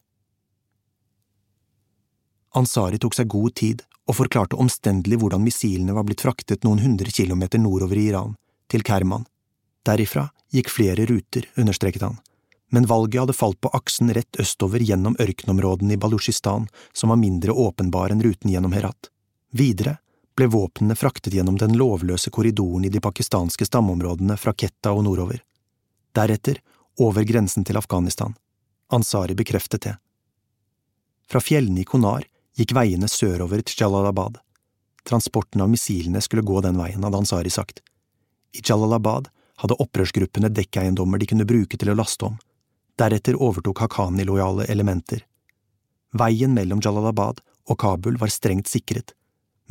[2.59, 7.15] Ansari tok seg god tid og forklarte omstendelig hvordan missilene var blitt fraktet noen hundre
[7.15, 8.35] kilometer nordover i Iran,
[8.67, 9.29] til Kerman.
[9.87, 12.19] Derifra gikk flere ruter, understreket han,
[12.75, 17.55] men valget hadde falt på aksen rett østover gjennom ørkenområdene i Balusjistan, som var mindre
[17.55, 19.13] åpenbar enn ruten gjennom Herat.
[19.55, 20.01] Videre
[20.37, 25.43] ble våpnene fraktet gjennom den lovløse korridoren i de pakistanske stammeområdene fra Ketta og nordover.
[26.17, 26.61] Deretter
[27.01, 28.35] over grensen til Afghanistan.
[28.93, 29.95] Ansari bekreftet det.
[31.29, 32.27] Fra fjellene i Konar
[32.59, 34.39] gikk veiene sørover til Jalalabad.
[35.09, 37.81] Transporten av missilene skulle gå den veien, hadde Ansari sagt.
[38.53, 39.31] I Jalalabad
[39.63, 42.37] hadde opprørsgruppene dekkeiendommer de kunne bruke til å laste om.
[43.01, 45.25] Deretter overtok Haqqani-lojale elementer.
[46.13, 47.41] Veien mellom Jalalabad
[47.71, 49.15] og Kabul var strengt sikret,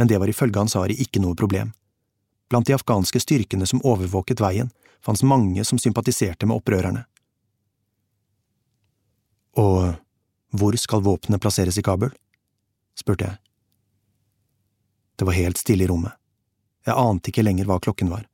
[0.01, 1.75] men det var ifølge Ansari ikke noe problem.
[2.49, 7.03] Blant de afghanske styrkene som overvåket veien, fantes mange som sympatiserte med opprørerne.
[9.61, 9.93] Og
[10.57, 12.09] hvor skal våpnene plasseres i Kabul?
[12.97, 13.37] spurte jeg.
[15.21, 16.17] Det var helt stille i rommet.
[16.89, 18.25] Jeg ante ikke lenger hva klokken var.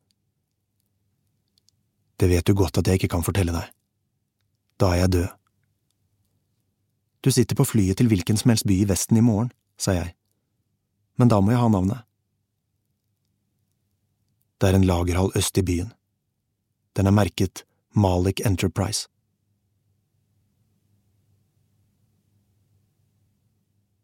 [2.16, 3.68] Det vet du godt at jeg ikke kan fortelle deg.
[4.80, 5.28] Da er jeg død.
[7.28, 10.17] Du sitter på flyet til hvilken som helst by i Vesten i morgen, sa jeg.
[11.18, 12.06] Men da må jeg ha navnet.
[14.58, 15.92] Det er en lagerhall øst i byen.
[16.98, 19.10] Den er merket Malik Enterprise.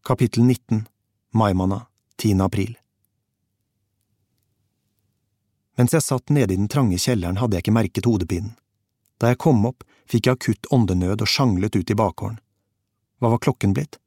[0.05, 0.87] Kapittel 19
[1.33, 1.85] Maimana
[2.17, 2.41] 10.
[2.41, 2.77] april
[5.77, 8.53] Mens jeg satt nede i den trange kjelleren, hadde jeg ikke merket hodepinen.
[9.17, 12.37] Da jeg kom opp, fikk jeg akutt åndenød og sjanglet ut i bakgården.
[13.17, 13.97] Hva var klokken blitt?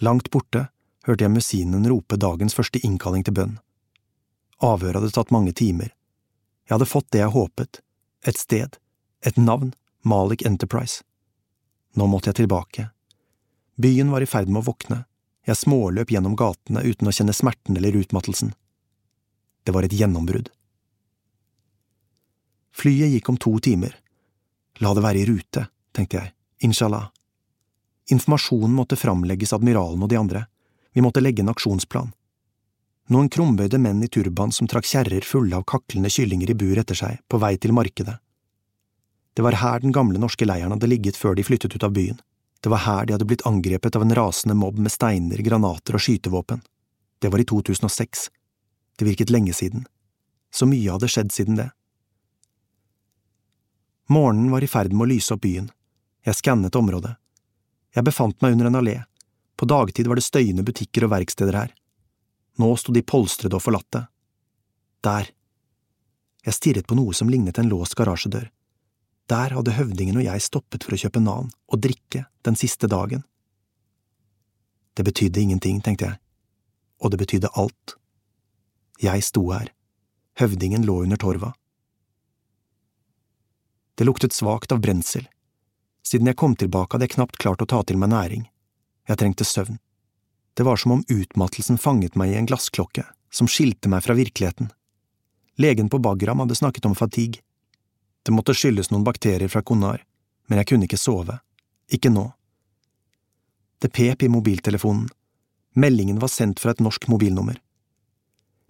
[0.00, 0.68] Langt borte
[1.06, 3.56] hørte jeg musinen rope dagens første innkalling til bønn.
[4.64, 5.92] Avhøret hadde tatt mange timer.
[6.66, 7.80] Jeg hadde fått det jeg håpet,
[8.26, 8.78] et sted,
[9.22, 11.04] et navn, Malik Enterprise.
[11.94, 12.90] Nå måtte jeg tilbake.
[13.76, 15.04] Byen var i ferd med å våkne,
[15.46, 18.50] jeg småløp gjennom gatene uten å kjenne smerten eller utmattelsen.
[19.62, 20.50] Det var et gjennombrudd.
[22.76, 23.94] Flyet gikk om to timer.
[24.82, 26.32] La det være i rute, tenkte jeg,
[26.66, 27.08] inshallah.
[28.12, 30.42] Informasjonen måtte framlegges admiralen og de andre,
[30.96, 32.14] vi måtte legge en aksjonsplan.
[33.12, 36.96] Noen krumbøyde menn i turban som trakk kjerrer fulle av kaklende kyllinger i bur etter
[36.96, 38.14] seg, på vei til markedet.
[39.36, 42.16] Det var her den gamle norske leiren hadde ligget før de flyttet ut av byen.
[42.64, 46.02] Det var her de hadde blitt angrepet av en rasende mobb med steiner, granater og
[46.06, 46.62] skytevåpen.
[47.20, 48.22] Det var i 2006.
[48.96, 49.84] Det virket lenge siden.
[50.48, 51.68] Så mye hadde skjedd siden det.
[54.08, 55.68] Morgenen var i ferd med å lyse opp byen.
[56.24, 57.12] Jeg skannet området.
[57.92, 58.96] Jeg befant meg under en allé.
[59.56, 61.72] På dagtid var det støyende butikker og verksteder her.
[62.60, 64.06] Nå sto de polstrede og forlatte.
[65.04, 65.30] Der.
[66.46, 68.50] Jeg stirret på noe som lignet en låst garasjedør.
[69.26, 73.24] Der hadde høvdingen og jeg stoppet for å kjøpe nan og drikke den siste dagen.
[74.96, 76.18] Det betydde ingenting, tenkte jeg,
[77.02, 77.96] og det betydde alt.
[79.02, 79.72] Jeg sto her,
[80.40, 81.52] høvdingen lå under torva.
[83.96, 85.26] Det luktet svakt av brensel.
[86.06, 88.46] Siden jeg kom tilbake hadde jeg knapt klart å ta til meg næring.
[89.06, 89.78] Jeg trengte søvn.
[90.56, 94.70] Det var som om utmattelsen fanget meg i en glassklokke som skilte meg fra virkeligheten.
[95.60, 97.42] Legen på Bagram hadde snakket om fatigue.
[98.22, 100.02] Det måtte skyldes noen bakterier fra Konar,
[100.48, 101.38] men jeg kunne ikke sove.
[101.92, 102.30] Ikke nå.
[103.78, 105.08] Det pep i mobiltelefonen.
[105.76, 107.58] Meldingen var sendt fra et norsk mobilnummer.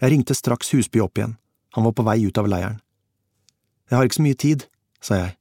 [0.03, 1.37] Jeg ringte straks Husby opp igjen,
[1.73, 2.81] han var på vei ut av leiren.
[3.89, 4.67] Jeg har ikke så mye tid,
[5.01, 5.37] sa jeg,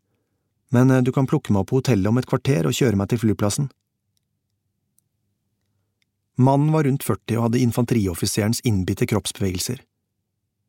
[0.71, 3.09] men eh, du kan plukke meg opp på hotellet om et kvarter og kjøre meg
[3.11, 3.67] til flyplassen.
[6.35, 9.79] Mannen var rundt 40 og hadde infanterioffiserens innbitte kroppsbevegelser.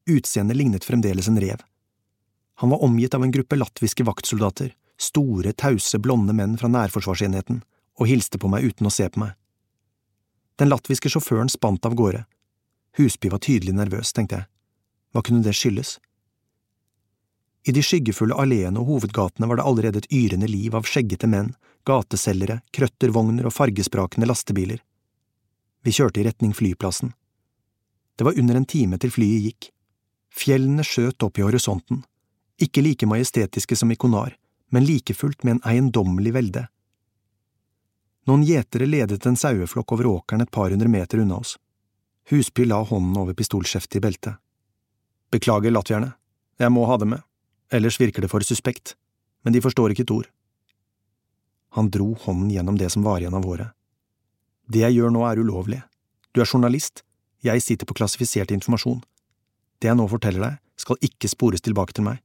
[0.07, 1.63] Utseendet lignet fremdeles en rev.
[2.63, 7.61] Han var omgitt av en gruppe latviske vaktsoldater, store, tause, blonde menn fra nærforsvarsenheten,
[7.99, 9.35] og hilste på meg uten å se på meg.
[10.57, 12.23] Den latviske sjåføren spant av gårde.
[12.97, 14.49] Husby var tydelig nervøs, tenkte jeg.
[15.13, 15.99] Hva kunne det skyldes?
[17.67, 21.51] I de skyggefulle alleene og hovedgatene var det allerede et yrende liv av skjeggete menn,
[21.89, 24.79] gateselgere, krøttervogner og fargesprakende lastebiler.
[25.87, 27.13] Vi kjørte i retning flyplassen.
[28.19, 29.69] Det var under en time til flyet gikk.
[30.35, 32.01] Fjellene skjøt opp i horisonten,
[32.59, 34.35] ikke like majestetiske som i Konar,
[34.75, 36.65] men like fullt med en eiendommelig velde.
[38.27, 41.55] Noen gjetere ledet en saueflokk over åkeren et par hundre meter unna oss.
[42.33, 44.43] Husby la hånden over pistolskjeftet i beltet.
[45.31, 46.17] Beklager, latvierne,
[46.59, 47.23] jeg må ha det med,
[47.71, 48.97] ellers virker det for suspekt,
[49.47, 50.27] men de forstår ikke et ord.
[51.79, 53.76] Han dro hånden gjennom det som var igjen av håret.
[54.67, 55.81] Det jeg gjør nå er ulovlig.
[56.35, 57.03] Du er journalist,
[57.45, 59.03] jeg sitter på klassifisert informasjon.
[59.81, 62.21] Det jeg nå forteller deg, skal ikke spores tilbake til meg.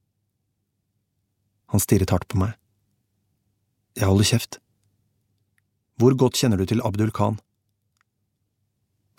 [1.72, 2.58] Han stirret hardt på meg.
[3.96, 4.60] Jeg holder kjeft.
[6.00, 7.38] Hvor godt kjenner du til Abdul Khan?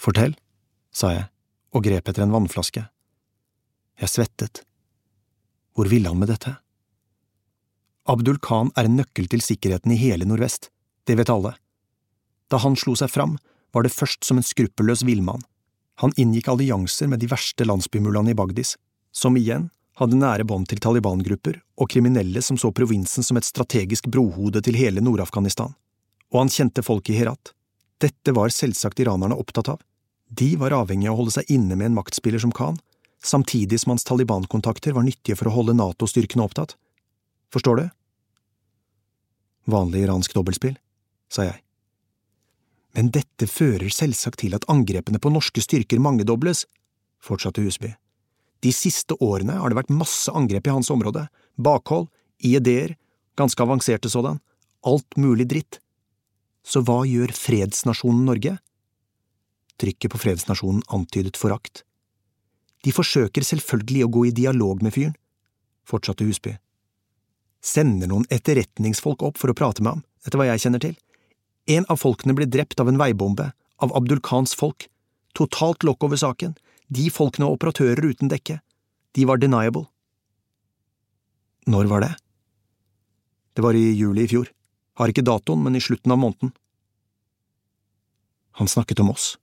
[0.00, 0.34] Fortell,
[0.92, 1.28] sa jeg
[1.72, 2.82] og grep etter en vannflaske.
[4.00, 4.62] Jeg svettet.
[5.72, 6.56] Hvor ville han med dette?
[8.12, 10.68] Abdul Khan er en nøkkel til sikkerheten i hele Nordvest,
[11.08, 11.54] det vet alle.
[12.52, 13.38] Da han slo seg fram,
[13.72, 15.40] var det først som en skruppelløs villmann.
[16.04, 18.76] Han inngikk allianser med de verste landsbymullaene i Bagdis,
[19.12, 24.08] som igjen hadde nære bånd til Taliban-grupper og kriminelle som så provinsen som et strategisk
[24.12, 25.72] brohode til hele Nord-Afghanistan.
[26.32, 27.52] Og han kjente folk i Herat.
[28.00, 29.80] Dette var selvsagt iranerne opptatt av.
[30.28, 32.80] De var avhengig av å holde seg inne med en maktspiller som Khan,
[33.22, 36.76] samtidig som hans Taliban-kontakter var nyttige for å holde NATO-styrkene opptatt.
[37.52, 37.84] Forstår du?
[39.72, 40.80] Vanlig iransk dobbeltspill,
[41.30, 41.60] sa jeg.
[42.96, 46.66] Men dette fører selvsagt til at angrepene på norske styrker mangedobles,
[47.22, 47.94] fortsatte Husby.
[48.62, 51.24] De siste årene har det vært masse angrep i hans område,
[51.56, 52.10] bakhold,
[52.42, 52.96] IED-er,
[53.38, 54.38] ganske avanserte sådan,
[54.86, 55.80] alt mulig dritt.
[56.62, 58.58] Så hva gjør fredsnasjonen Norge?
[59.82, 61.82] Trykket på fredsnasjonen antydet forakt.
[62.82, 65.16] De forsøker selvfølgelig å gå i dialog med fyren,
[65.86, 66.54] fortsatte Husby.
[67.62, 70.96] Sender noen etterretningsfolk opp for å prate med ham, etter hva jeg kjenner til.
[71.70, 74.88] En av folkene ble drept av en veibombe, av Abdul Khans folk.
[75.38, 76.56] Totalt lokk over saken.
[76.92, 78.58] De folkene og operatører uten dekke.
[79.14, 79.86] De var deniable.
[81.66, 82.14] Når var det?
[83.54, 84.50] Det var i juli i fjor.
[84.98, 86.52] Har ikke datoen, men i slutten av måneden.
[88.58, 89.36] Han snakket om oss.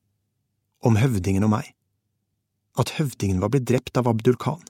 [0.85, 1.71] Om høvdingen og meg.
[2.79, 4.61] At høvdingen var blitt drept av Abdul Khan.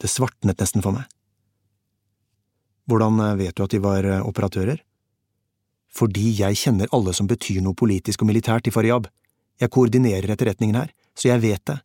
[0.00, 1.04] Det svartnet nesten for meg.
[2.86, 4.80] Hvordan eh, vet du at de var eh, operatører?
[5.96, 9.08] Fordi jeg kjenner alle som betyr noe politisk og militært i Faryab.
[9.60, 11.78] Jeg koordinerer etterretningen her, så jeg vet det.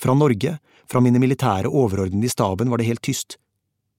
[0.00, 3.38] Fra Norge, fra mine militære overordnede i staben var det helt tyst.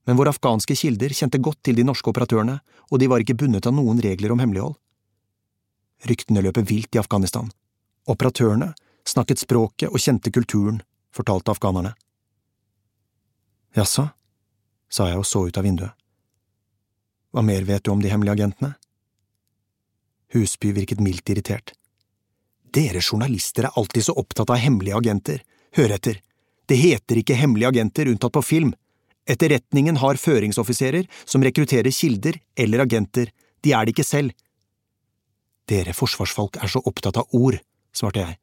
[0.06, 2.60] Men våre afghanske kilder kjente godt til de norske operatørene,
[2.92, 4.78] og de var ikke bundet av noen regler om hemmelighold.
[6.10, 7.52] Ryktene løper vilt i Afghanistan.
[8.10, 8.72] Operatørene
[9.08, 10.82] snakket språket og kjente kulturen,
[11.14, 11.94] fortalte afghanerne.
[13.78, 14.10] Jaså,
[14.92, 15.94] sa jeg og så ut av vinduet.
[17.32, 18.74] Hva mer vet du om de hemmelige agentene?
[20.34, 21.74] Husby virket mildt irritert.
[22.72, 25.42] Dere journalister er alltid så opptatt av hemmelige agenter.
[25.76, 26.22] Hør etter,
[26.72, 28.72] det heter ikke hemmelige agenter unntatt på film.
[29.28, 34.32] Etterretningen har føringsoffiserer som rekrutterer kilder eller agenter, de er det ikke selv.
[35.70, 37.60] Dere forsvarsfolk er så opptatt av ord,
[37.96, 38.38] svarte jeg.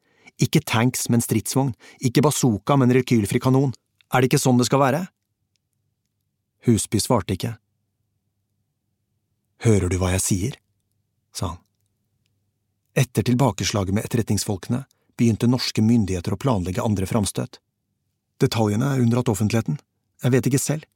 [0.45, 1.73] Ikke tanks, men stridsvogn,
[2.05, 3.73] ikke bazooka, men rekylfri kanon.
[4.13, 5.01] Er det ikke sånn det skal være?
[6.69, 7.55] Husby svarte ikke.
[9.65, 10.59] Hører du hva jeg sier?
[11.35, 11.59] sa han.
[12.99, 14.83] Etter tilbakeslaget med etterretningsfolkene
[15.15, 17.61] begynte norske myndigheter å planlegge andre framstøt.
[18.43, 19.77] Detaljene er unndratt offentligheten,
[20.19, 20.87] jeg vet ikke selv,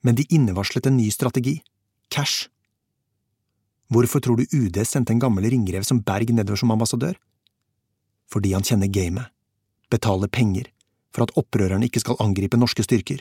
[0.00, 1.58] men de innevarslet en ny strategi,
[2.08, 2.48] cash.
[3.92, 7.18] Hvorfor tror du UD sendte en gammel ringrev som Berg nedover som ambassadør?
[8.32, 9.28] Fordi han kjenner gamet,
[9.92, 10.72] betaler penger
[11.12, 13.20] for at opprørerne ikke skal angripe norske styrker.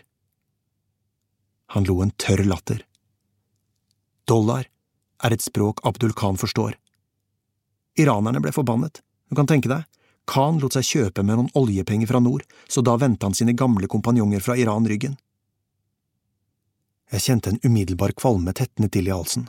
[1.76, 2.80] Han lo en tørr latter.
[4.24, 4.72] Dollar
[5.24, 6.80] er et språk Abdul Khan forstår.
[7.96, 9.86] Iranerne ble forbannet, du kan tenke deg,
[10.26, 13.88] Khan lot seg kjøpe med noen oljepenger fra nord, så da vendte han sine gamle
[13.88, 15.18] kompanjonger fra Iran ryggen.
[17.14, 19.46] Jeg kjente en umiddelbar kvalme tettende til i halsen.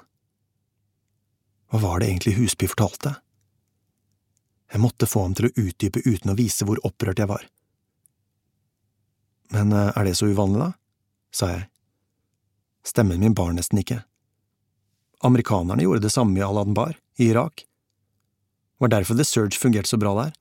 [1.72, 3.14] Hva var det egentlig Husby fortalte?
[4.72, 7.46] Jeg måtte få ham til å utdype uten å vise hvor opprørt jeg var.
[9.54, 10.72] Men eh, er det så uvanlig, da?
[11.32, 11.64] sa jeg.
[12.86, 14.02] Stemmen min bar nesten ikke.
[15.24, 17.64] Amerikanerne gjorde det samme i Al-Anbar, i Irak
[18.78, 20.34] var derfor The Surge fungerte så bra der.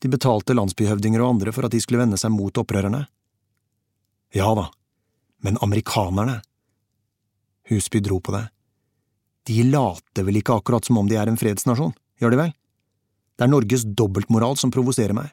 [0.00, 3.04] De betalte landsbyhøvdinger og andre for at de skulle vende seg mot opprørerne.
[4.34, 4.68] Ja da,
[5.44, 6.40] men amerikanerne…
[7.70, 8.46] Husby dro på det.
[9.46, 12.54] De later vel ikke akkurat som om de er en fredsnasjon, gjør de vel?
[13.36, 15.30] Det er Norges dobbeltmoral som provoserer meg.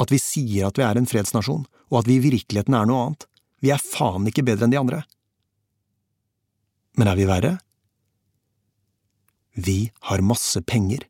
[0.00, 3.02] At vi sier at vi er en fredsnasjon, og at vi i virkeligheten er noe
[3.06, 3.26] annet.
[3.62, 5.02] Vi er faen ikke bedre enn de andre.
[6.98, 7.52] Men er vi verre?
[9.54, 9.78] Vi
[10.10, 11.06] har masse penger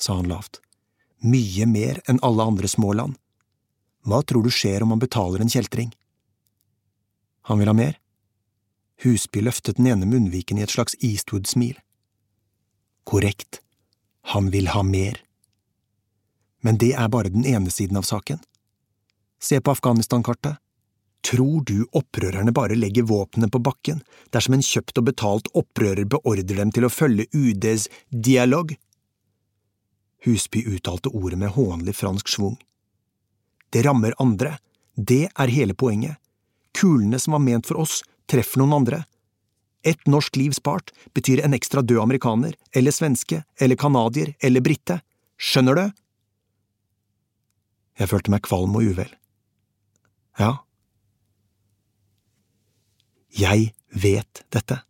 [0.00, 0.60] sa han lavt.
[1.18, 3.16] Mye mer enn alle andre små land.
[4.06, 5.90] Hva tror du skjer om han betaler en kjeltring?
[7.50, 7.98] Han vil ha mer?
[9.02, 11.78] Husby løftet den ene munnviken i et slags Eastwood-smil.
[13.04, 13.60] Korrekt,
[14.34, 15.20] han vil ha mer.
[16.60, 18.40] Men det er bare den ene siden av saken.
[19.40, 20.58] Se på Afghanistan-kartet.
[21.24, 24.02] Tror du opprørerne bare legger våpnene på bakken
[24.34, 28.74] dersom en kjøpt og betalt opprører beordrer dem til å følge UDs dialog?
[30.24, 32.56] Husby uttalte ordet med hånlig fransk schwung.
[33.70, 34.56] Det rammer andre,
[34.96, 36.16] det er hele poenget.
[36.74, 38.00] Kulene som var ment for oss,
[38.30, 39.04] treffer noen andre.
[39.86, 45.00] Et norsk liv spart betyr en ekstra død amerikaner, eller svenske, eller canadier, eller brite.
[45.38, 45.84] Skjønner du?
[47.98, 49.10] Jeg følte meg kvalm og uvel.
[50.38, 50.56] Ja.
[53.34, 54.80] Jeg vet dette,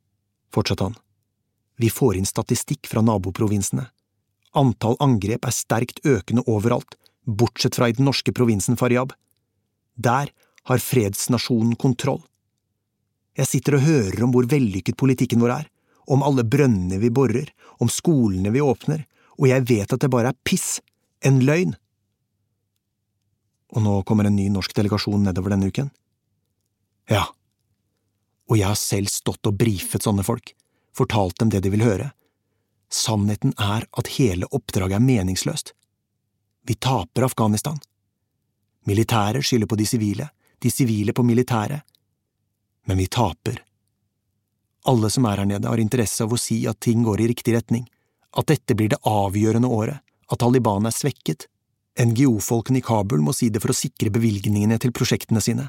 [0.55, 0.97] fortsatte han.
[1.79, 3.87] Vi får inn statistikk fra naboprovinsene.
[4.57, 9.13] Antall angrep er sterkt økende overalt, bortsett fra i den norske provinsen Faryab.
[9.97, 10.33] Der
[10.69, 12.23] har fredsnasjonen kontroll.
[13.39, 15.67] Jeg sitter og hører om hvor vellykket politikken vår er,
[16.09, 19.05] om alle brønnene vi borer, om skolene vi åpner,
[19.39, 20.81] og jeg vet at det bare er piss,
[21.23, 21.77] en løgn.
[23.77, 25.91] Og nå kommer en ny norsk delegasjon nedover denne uken?
[27.13, 27.27] Ja,
[28.49, 30.55] og jeg har selv stått og brifet sånne folk,
[30.97, 32.11] fortalt dem det de vil høre.
[32.89, 35.75] Sannheten er at hele oppdraget er meningsløst.
[36.69, 37.79] Vi taper Afghanistan.
[38.89, 40.29] Militæret skylder på de sivile,
[40.59, 41.81] de sivile på militæret.
[42.85, 43.63] Men vi taper.
[44.89, 47.55] Alle som er her nede, har interesse av å si at ting går i riktig
[47.55, 47.85] retning,
[48.37, 51.47] at dette blir det avgjørende året, at Taliban er svekket.
[51.99, 55.69] NGO-folkene i Kabul må si det for å sikre bevilgningene til prosjektene sine.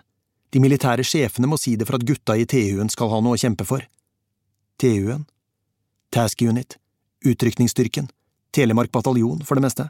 [0.54, 3.42] De militære sjefene må si det for at gutta i TU-en skal ha noe å
[3.42, 3.84] kjempe for.
[4.80, 5.26] TU-en?
[6.14, 6.78] Task Unit,
[7.26, 8.10] utrykningsstyrken,
[8.52, 9.86] Telemark bataljon, for det meste.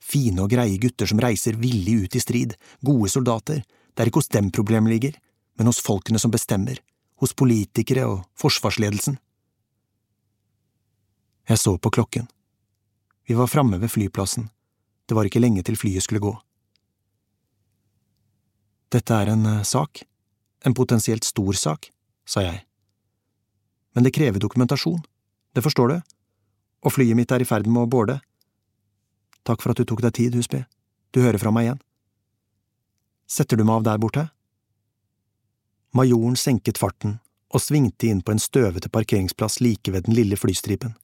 [0.00, 4.22] Fine og greie gutter som reiser villig ut i strid, gode soldater, det er ikke
[4.22, 5.16] hos dem problemet ligger,
[5.58, 6.80] men hos folkene som bestemmer,
[7.20, 9.18] hos politikere og forsvarsledelsen.
[11.46, 12.26] Jeg så på klokken.
[13.26, 14.50] Vi var framme ved flyplassen,
[15.06, 16.32] det var ikke lenge til flyet skulle gå.
[18.94, 20.04] Dette er en eh, sak,
[20.66, 21.90] en potensielt stor sak,
[22.26, 22.62] sa jeg.
[23.94, 25.02] Men det krever dokumentasjon,
[25.54, 25.96] det forstår du,
[26.86, 28.20] og flyet mitt er i ferd med å borde.
[29.46, 30.62] Takk for at du tok deg tid, Husby,
[31.10, 31.82] du hører fra meg igjen.
[33.26, 34.28] Setter du meg av der borte?
[35.96, 37.18] Majoren senket farten
[37.54, 40.94] og svingte inn på en støvete parkeringsplass like ved den lille flystripen.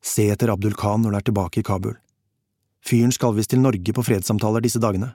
[0.00, 1.96] Se etter Abdul Khan når du er tilbake i Kabul.
[2.84, 5.12] Fyren skal visst til Norge på fredssamtaler disse dagene.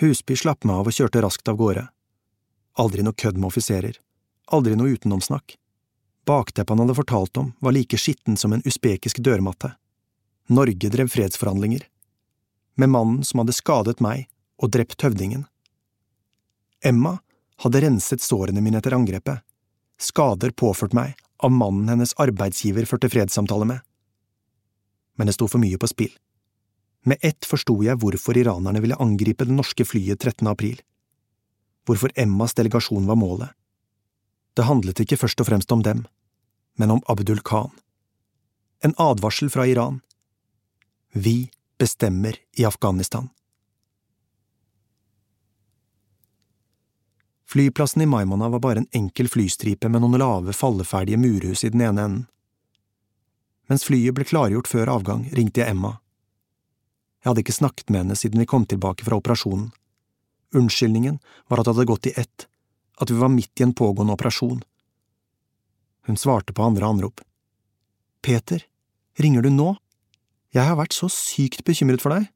[0.00, 1.86] Husby slapp meg av og kjørte raskt av gårde.
[2.80, 3.96] Aldri noe kødd med offiserer,
[4.52, 5.56] aldri noe utenomsnakk.
[6.26, 9.72] Bakteppet han hadde fortalt om, var like skitten som en usbekisk dørmatte.
[10.48, 11.86] Norge drev fredsforhandlinger.
[12.76, 14.28] Med mannen som hadde skadet meg
[14.62, 15.46] og drept høvdingen.
[16.84, 17.18] Emma
[17.62, 19.42] hadde renset sårene mine etter angrepet,
[19.98, 23.80] skader påført meg av mannen hennes arbeidsgiver førte fredssamtale med.
[25.18, 26.12] Men det sto for mye på spill.
[27.06, 30.46] Med ett forsto jeg hvorfor iranerne ville angripe det norske flyet 13.
[30.46, 30.78] april.
[31.86, 33.50] Hvorfor Emmas delegasjon var målet.
[34.56, 36.04] Det handlet ikke først og fremst om dem,
[36.76, 37.70] men om Abdul Khan.
[38.84, 40.00] En advarsel fra Iran.
[41.12, 43.28] Vi bestemmer i Afghanistan.
[47.52, 51.84] Flyplassen i Maimana var bare en enkel flystripe med noen lave, falleferdige murhus i den
[51.84, 52.22] ene enden.
[53.68, 55.98] Mens flyet ble klargjort før avgang, ringte jeg Emma.
[57.20, 59.68] Jeg hadde ikke snakket med henne siden vi kom tilbake fra operasjonen.
[60.56, 62.48] Unnskyldningen var at det hadde gått i ett,
[63.02, 64.62] at vi var midt i en pågående operasjon.
[66.06, 67.20] Hun svarte på andre anrop.
[68.22, 68.64] Peter,
[69.18, 69.74] ringer du nå?
[70.54, 72.28] Jeg har vært så sykt bekymret for deg.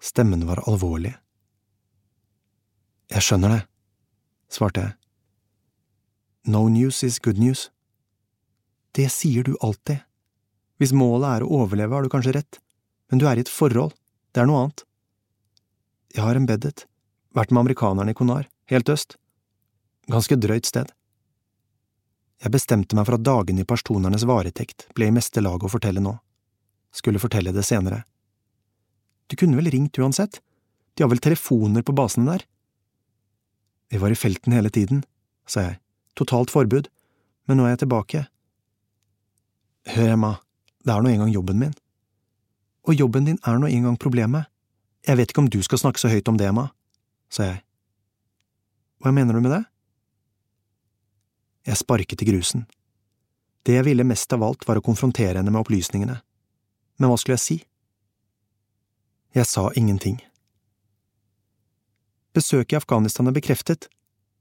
[0.00, 1.12] Stemmen var alvorlig.
[3.10, 3.62] Jeg skjønner det,
[4.52, 4.96] svarte jeg.
[6.46, 7.68] No news is good news.
[8.96, 10.00] Det sier du alltid.
[10.80, 12.60] Hvis målet er å overleve, har du kanskje rett,
[13.10, 13.92] men du er i et forhold,
[14.32, 14.84] det er noe annet.
[16.14, 16.86] Jeg har embedded,
[17.36, 19.16] vært med amerikanerne i Konar, helt øst.
[20.10, 20.90] Ganske drøyt sted.
[22.40, 26.00] Jeg bestemte meg for at dagene i pashtunernes varetekt ble i meste lag å fortelle
[26.00, 26.14] nå.
[26.90, 28.02] Skulle fortelle det senere.
[29.28, 30.40] Du kunne vel ringt uansett,
[30.96, 32.46] de har vel telefoner på basene der?
[33.90, 35.04] Vi var i felten hele tiden,
[35.46, 35.78] sa jeg,
[36.18, 36.88] totalt forbud,
[37.46, 38.24] men nå er jeg tilbake.
[39.94, 40.32] Hør, Emma,
[40.84, 41.74] det er nå engang jobben min.
[42.88, 44.48] Og jobben din er nå engang problemet.
[45.06, 46.70] Jeg vet ikke om du skal snakke så høyt om det, Emma,
[47.32, 47.62] sa jeg.
[49.00, 49.62] Hva mener du med det?
[51.64, 52.66] Jeg sparket i grusen.
[53.64, 56.18] Det jeg ville mest av alt var å konfrontere henne med opplysningene.
[57.00, 57.56] Men hva skulle jeg si?
[59.36, 60.18] Jeg sa ingenting.
[62.36, 63.88] Besøket i Afghanistan er bekreftet,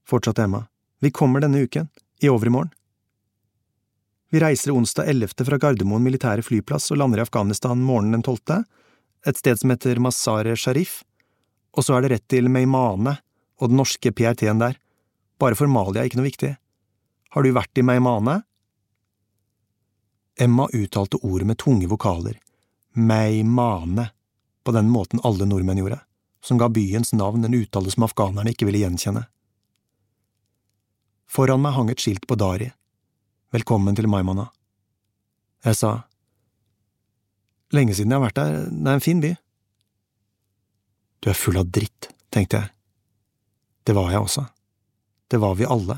[0.08, 0.66] fortsatte Emma.
[1.00, 1.88] Vi kommer denne uken,
[2.20, 2.74] i overmorgen.
[4.30, 5.46] Vi reiser onsdag 11.
[5.48, 8.66] fra Gardermoen militære flyplass og lander i Afghanistan morgenen den 12.,
[9.28, 11.02] et sted som heter Mazar-e Sharif,
[11.76, 13.18] og så er det rett til Meimane
[13.60, 14.78] og den norske PRT-en der.
[15.40, 16.54] Bare formalia er ikke noe viktig.
[17.36, 18.42] Har du vært i Meimane?
[20.40, 22.38] Emma uttalte ordet med tunge vokaler,
[22.96, 24.10] Meimane,
[24.64, 26.00] på den måten alle nordmenn gjorde,
[26.44, 29.26] som ga byens navn en uttale som afghanerne ikke ville gjenkjenne.
[31.30, 32.72] Foran meg hang et skilt på Dari,
[33.50, 34.44] Velkommen til Maimana.
[35.66, 35.92] Jeg sa,
[37.74, 39.32] Lenge siden jeg har vært der, det er en fin by.
[41.22, 42.79] Du er full av dritt, tenkte jeg.
[43.90, 44.44] Det var jeg også.
[45.34, 45.96] Det var vi alle.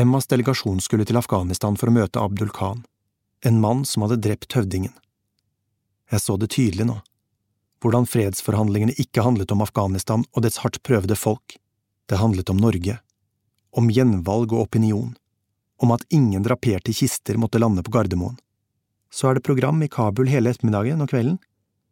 [0.00, 2.78] Emmas delegasjon skulle til Afghanistan for å møte Abdul Khan,
[3.44, 4.94] en mann som hadde drept høvdingen.
[6.08, 6.94] Jeg så det tydelig nå,
[7.84, 11.58] hvordan fredsforhandlingene ikke handlet om Afghanistan og dets hardt prøvede folk,
[12.08, 12.96] det handlet om Norge,
[13.76, 15.12] om gjenvalg og opinion,
[15.84, 18.40] om at ingen draperte kister måtte lande på Gardermoen.
[19.12, 21.36] Så er det program i Kabul hele ettermiddagen og kvelden.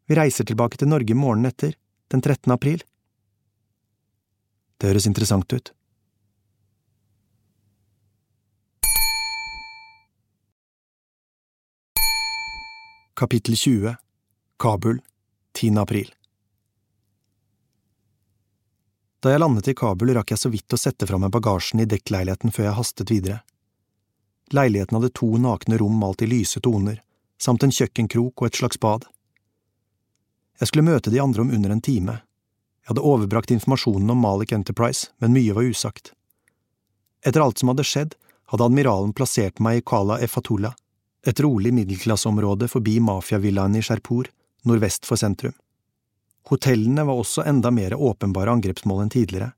[0.09, 1.77] Vi reiser tilbake til Norge morgenen etter,
[2.09, 2.49] den 13.
[2.57, 2.81] april.
[4.85, 5.71] Det høres interessant ut.
[13.17, 13.95] Kapittel 20
[14.61, 15.01] Kabul
[15.57, 15.79] 10.
[15.81, 16.11] april
[19.25, 21.89] Da jeg landet i Kabul, rakk jeg så vidt å sette fra meg bagasjen i
[21.89, 23.41] dekkleiligheten før jeg hastet videre.
[24.53, 27.01] Leiligheten hadde to nakne rom malt i lyse toner,
[27.41, 29.09] samt en kjøkkenkrok og et slags bad.
[30.61, 32.21] Jeg skulle møte de andre om under en time.
[32.85, 36.13] Jeg hadde overbrakt informasjonen om Malik Enterprise, men mye var usagt.
[37.25, 38.13] Etter alt som hadde skjedd,
[38.53, 40.75] hadde admiralen plassert meg i Kala Efatullah,
[41.25, 44.29] et rolig middelklasseområde forbi mafiavillaen i Sherpur,
[44.69, 45.57] nordvest for sentrum.
[46.51, 49.55] Hotellene var også enda mer åpenbare angrepsmål enn tidligere.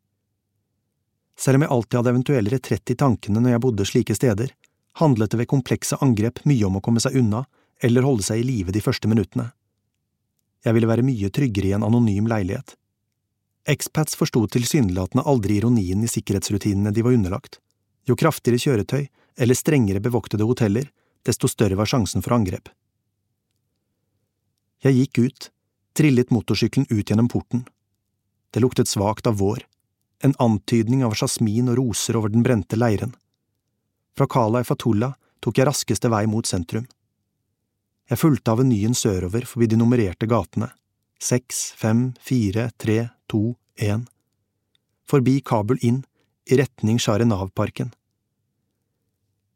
[1.35, 4.55] Selv om jeg alltid hadde eventuell retrett i tankene når jeg bodde slike steder,
[5.03, 7.43] handlet det ved komplekse angrep mye om å komme seg unna
[7.83, 9.51] eller holde seg i live de første minuttene.
[10.65, 12.79] Jeg ville være mye tryggere i en anonym leilighet.
[13.67, 17.59] Expats forsto tilsynelatende aldri ironien i sikkerhetsrutinene de var underlagt.
[18.07, 19.07] Jo kraftigere kjøretøy
[19.43, 20.87] eller strengere bevoktede hoteller,
[21.27, 22.71] desto større var sjansen for angrep.
[24.87, 25.49] Jeg gikk ut,
[25.99, 27.65] trillet motorsykkelen ut gjennom porten.
[28.55, 29.65] Det luktet svakt av vår,
[30.23, 33.17] en antydning av jasmin og roser over den brente leiren.
[34.17, 36.87] Fra Kala i Fatullah tok jeg raskeste vei mot sentrum.
[38.07, 40.71] Jeg fulgte avenyen sørover forbi de nummererte gatene,
[41.19, 44.07] seks, fem, fire, tre, to, én,
[45.09, 46.05] forbi Kabul inn,
[46.47, 47.91] i retning Sharenav-parken.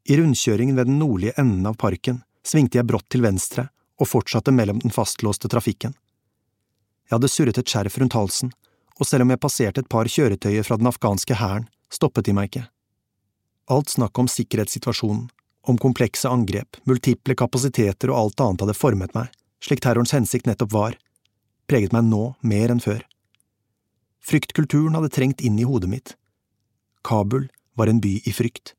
[0.09, 3.69] I rundkjøringen ved den nordlige enden av parken svingte jeg brått til venstre
[4.01, 5.93] og fortsatte mellom den fastlåste trafikken.
[7.07, 8.51] Jeg hadde surret et skjerf rundt halsen,
[8.99, 12.49] og selv om jeg passerte et par kjøretøyer fra den afghanske hæren, stoppet de meg
[12.49, 12.65] ikke.
[13.71, 15.29] Alt snakket om sikkerhetssituasjonen,
[15.69, 19.29] om komplekse angrep, multiple kapasiteter og alt annet hadde formet meg,
[19.61, 20.97] slik terrorens hensikt nettopp var,
[21.69, 23.03] preget meg nå mer enn før.
[24.23, 26.15] Fryktkulturen hadde trengt inn i hodet mitt.
[27.03, 28.73] Kabul var en by i frykt.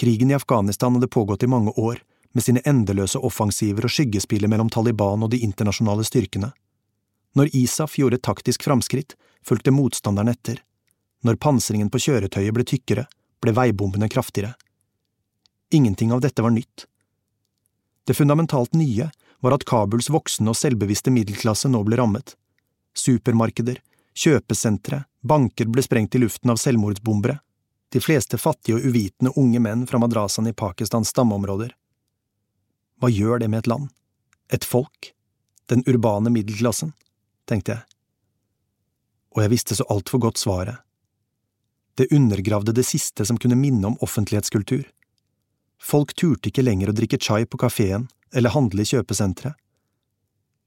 [0.00, 4.70] Krigen i Afghanistan hadde pågått i mange år, med sine endeløse offensiver og skyggespillet mellom
[4.70, 6.52] Taliban og de internasjonale styrkene.
[7.36, 10.62] Når ISAF gjorde taktisk framskritt, fulgte motstanderen etter.
[11.26, 13.04] Når pansringen på kjøretøyet ble tykkere,
[13.42, 14.54] ble veibombene kraftigere.
[15.70, 16.86] Ingenting av dette var nytt.
[18.06, 22.34] Det fundamentalt nye var at Kabuls voksne og selvbevisste middelklasse nå ble rammet.
[22.96, 23.78] Supermarkeder,
[24.20, 27.38] kjøpesentre, banker ble sprengt i luften av selvmordsbombere,
[27.90, 31.72] de fleste fattige og uvitende unge menn fra madrasene i Pakistans stammeområder.
[33.00, 33.88] Hva gjør det med et land?
[34.52, 35.12] Et folk?
[35.72, 36.92] Den urbane middelklassen?
[37.48, 37.82] tenkte jeg.
[39.34, 40.82] Og jeg visste så altfor godt svaret.
[41.98, 44.84] Det undergravde det siste som kunne minne om offentlighetskultur.
[45.80, 48.06] Folk turte ikke lenger å drikke chai på kafeen
[48.36, 49.56] eller handle i kjøpesenteret.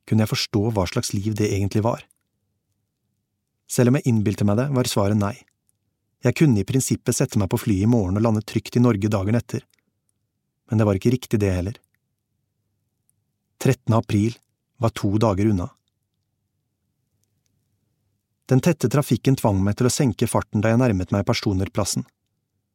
[0.10, 2.04] Kunne jeg forstå hva slags liv det egentlig var?
[3.74, 5.34] Selv om jeg innbilte meg det, var svaret nei.
[6.24, 9.10] Jeg kunne i prinsippet sette meg på flyet i morgen og lande trygt i Norge
[9.12, 9.64] dagen etter,
[10.70, 11.80] men det var ikke riktig det heller.
[13.64, 13.94] 13.
[13.96, 14.38] april
[14.84, 15.70] var to dager unna.
[18.52, 22.04] Den tette trafikken tvang meg til å senke farten da jeg nærmet meg personerplassen.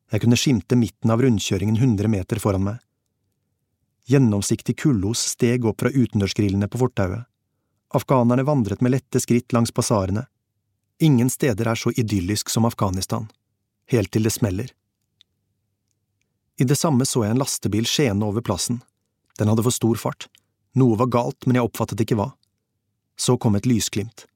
[0.08, 2.78] Jeg kunne skimte midten av rundkjøringen hundre meter foran meg.
[4.08, 7.28] Gjennomsiktig kullos steg opp fra utendørsgrillene på fortauet.
[7.92, 10.24] Afghanerne vandret med lette skritt langs basarene.
[10.98, 13.28] Ingen steder er så idyllisk som Afghanistan.
[13.86, 14.72] Helt til det smeller.
[16.58, 18.80] I det samme så jeg en lastebil skjene over plassen.
[19.38, 20.26] Den hadde for stor fart.
[20.74, 22.32] Noe var galt, men jeg oppfattet ikke hva.
[23.18, 24.26] Så kom et lysglimt.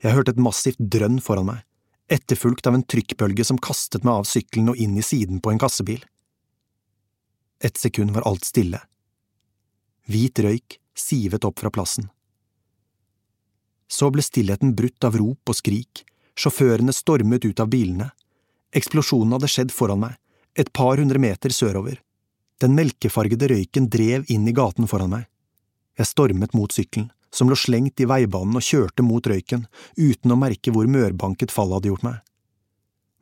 [0.00, 1.64] Jeg hørte et massivt drønn foran meg,
[2.08, 5.60] etterfulgt av en trykkbølge som kastet meg av sykkelen og inn i siden på en
[5.60, 6.00] kassebil.
[7.60, 8.80] Et sekund var alt stille.
[10.08, 12.08] Hvit røyk sivet opp fra plassen.
[13.88, 16.04] Så ble stillheten brutt av rop og skrik,
[16.38, 18.10] sjåførene stormet ut av bilene.
[18.76, 20.18] Eksplosjonen hadde skjedd foran meg,
[20.54, 22.02] et par hundre meter sørover.
[22.60, 25.28] Den melkefargede røyken drev inn i gaten foran meg.
[25.98, 29.66] Jeg stormet mot sykkelen, som lå slengt i veibanen og kjørte mot røyken,
[29.96, 32.20] uten å merke hvor mørbanket fallet hadde gjort meg.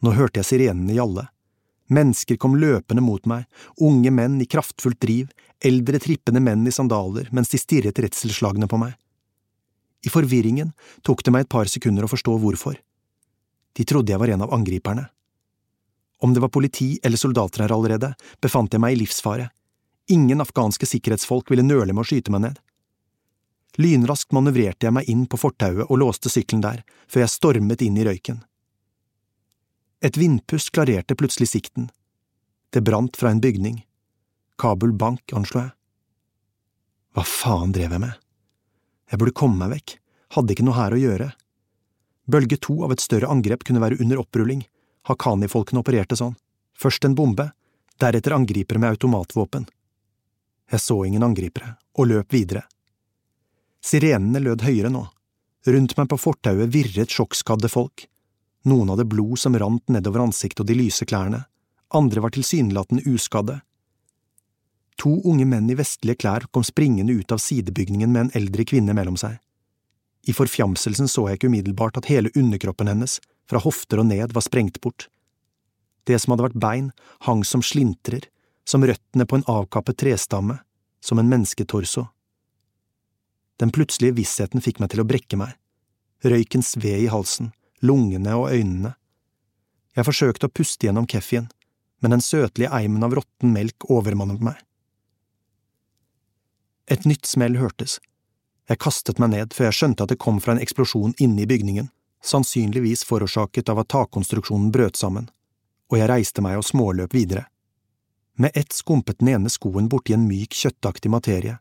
[0.02, 1.28] Nå hørte jeg sirenene gjalle.
[1.92, 3.46] Mennesker kom løpende mot meg,
[3.78, 5.30] unge menn i kraftfullt driv,
[5.64, 8.96] eldre trippende menn i sandaler mens de stirret redselsslagne på meg.
[10.06, 10.72] I forvirringen
[11.06, 12.78] tok det meg et par sekunder å forstå hvorfor.
[13.76, 15.08] De trodde jeg var en av angriperne.
[16.22, 19.50] Om det var politi eller soldater her allerede, befant jeg meg i livsfare.
[20.14, 22.60] Ingen afghanske sikkerhetsfolk ville nøle med å skyte meg ned.
[23.76, 27.98] Lynraskt manøvrerte jeg meg inn på fortauet og låste sykkelen der, før jeg stormet inn
[28.00, 28.40] i røyken.
[30.00, 31.90] Et vindpust klarerte plutselig sikten.
[32.72, 33.82] Det brant fra en bygning.
[34.56, 35.74] Kabul bank, anslo jeg.
[37.16, 38.25] Hva faen drev jeg med?
[39.10, 39.96] Jeg burde komme meg vekk,
[40.36, 41.28] hadde ikke noe her å gjøre.
[42.26, 44.64] Bølge to av et større angrep kunne være under opprulling,
[45.06, 46.34] Hakani-folkene opererte sånn,
[46.74, 47.52] først en bombe,
[48.02, 49.68] deretter angripere med automatvåpen.
[50.72, 52.64] Jeg så ingen angripere, og løp videre.
[53.86, 55.04] Sirenene lød høyere nå.
[55.66, 58.08] Rundt meg på fortauet virret sjokkskadde folk.
[58.66, 61.44] Noen hadde blod som rant nedover ansiktet og de lyse klærne,
[61.94, 63.60] andre var tilsynelatende uskadde.
[65.02, 68.94] To unge menn i vestlige klær kom springende ut av sidebygningen med en eldre kvinne
[68.96, 69.36] mellom seg.
[70.26, 74.42] I forfjamselsen så jeg ikke umiddelbart at hele underkroppen hennes, fra hofter og ned, var
[74.42, 75.06] sprengt bort.
[76.06, 76.90] Det som hadde vært bein,
[77.26, 78.26] hang som slintrer,
[78.66, 80.58] som røttene på en avkappet trestamme,
[81.04, 82.08] som en mennesketorso.
[83.62, 85.54] Den plutselige vissheten fikk meg til å brekke meg.
[86.26, 87.52] Røyken sved i halsen,
[87.84, 88.96] lungene og øynene.
[89.96, 91.46] Jeg forsøkte å puste gjennom keffien,
[92.02, 94.58] men den søtlige eimen av råtten melk overmannet meg.
[96.86, 97.98] Et nytt smell hørtes.
[98.70, 101.48] Jeg kastet meg ned før jeg skjønte at det kom fra en eksplosjon inne i
[101.50, 101.90] bygningen,
[102.22, 105.28] sannsynligvis forårsaket av at takkonstruksjonen brøt sammen,
[105.90, 107.46] og jeg reiste meg og småløp videre.
[108.38, 111.58] Med ett skumpet den ene skoen borti en myk, kjøttaktig materie.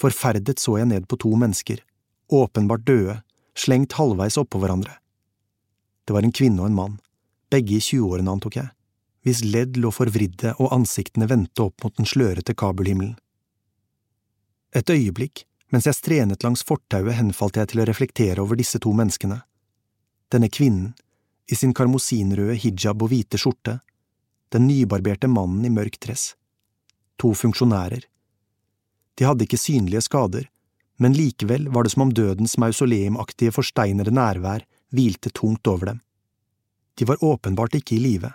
[0.00, 1.80] Forferdet så jeg ned på to mennesker,
[2.32, 3.20] åpenbart døde,
[3.54, 4.96] slengt halvveis oppå hverandre.
[6.04, 6.96] Det var en kvinne og en mann,
[7.52, 8.72] begge i tjueårene, antok jeg,
[9.24, 13.14] hvis ledd lå forvridde og ansiktene vendte opp mot den slørete kabelhimmelen.
[14.74, 18.90] Et øyeblikk, mens jeg strenet langs fortauet, henfalt jeg til å reflektere over disse to
[18.94, 19.40] menneskene.
[20.34, 20.94] Denne kvinnen,
[21.46, 23.78] i sin karmosinrøde hijab og hvite skjorte,
[24.54, 26.32] den nybarberte mannen i mørk dress.
[27.22, 28.06] To funksjonærer.
[29.14, 30.48] De hadde ikke synlige skader,
[30.98, 34.64] men likevel var det som om dødens mausoleumaktige forsteinede nærvær
[34.94, 36.00] hvilte tungt over dem.
[36.98, 38.30] De var åpenbart ikke i live.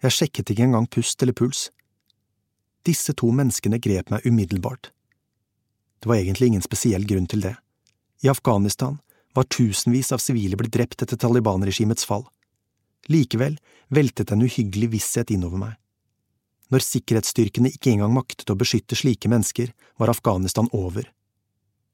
[0.00, 1.68] Jeg sjekket ikke engang pust eller puls.
[2.84, 4.92] Disse to menneskene grep meg umiddelbart.
[6.00, 7.54] Det var egentlig ingen spesiell grunn til det.
[8.24, 8.98] I Afghanistan
[9.34, 12.24] var tusenvis av sivile blitt drept etter Taliban-regimets fall.
[13.08, 15.76] Likevel veltet en uhyggelig visshet innover meg.
[16.70, 21.08] Når sikkerhetsstyrkene ikke engang maktet å beskytte slike mennesker, var Afghanistan over.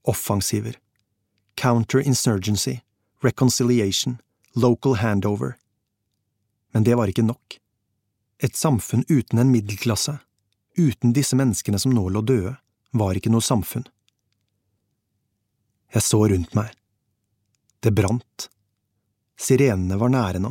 [0.05, 0.77] Offensiver.
[1.57, 2.81] Counterinsurgency
[3.27, 4.19] reconciliation,
[4.55, 5.57] local handover.
[6.73, 7.59] Men det var ikke nok.
[8.39, 10.19] Et samfunn uten en middelklasse,
[10.77, 12.57] uten disse menneskene som nå lå døde,
[12.93, 13.87] var ikke noe samfunn.
[15.97, 16.75] Jeg så rundt meg.
[17.81, 18.51] Det brant.
[19.41, 20.51] Sirenene var nære nå.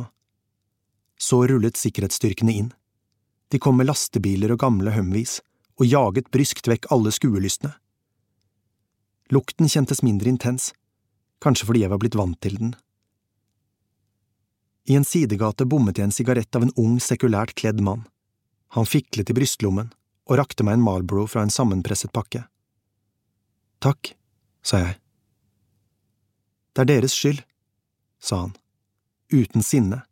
[1.22, 2.72] Så rullet sikkerhetsstyrkene inn.
[3.54, 5.38] De kom med lastebiler og gamle Humvees
[5.78, 7.70] og jaget bryskt vekk alle skuelystne.
[9.30, 10.72] Lukten kjentes mindre intens,
[11.42, 12.74] kanskje fordi jeg var blitt vant til den.
[14.90, 18.02] I en sidegate bommet jeg en sigarett av en ung, sekulært kledd mann.
[18.74, 19.94] Han fiklet i brystlommen
[20.26, 22.48] og rakte meg en Marlboro fra en sammenpresset pakke.
[23.78, 24.16] Takk,
[24.66, 25.02] sa jeg.
[26.76, 27.38] Det er deres skyld,
[28.20, 28.50] sa han,
[29.32, 30.02] uten sinne,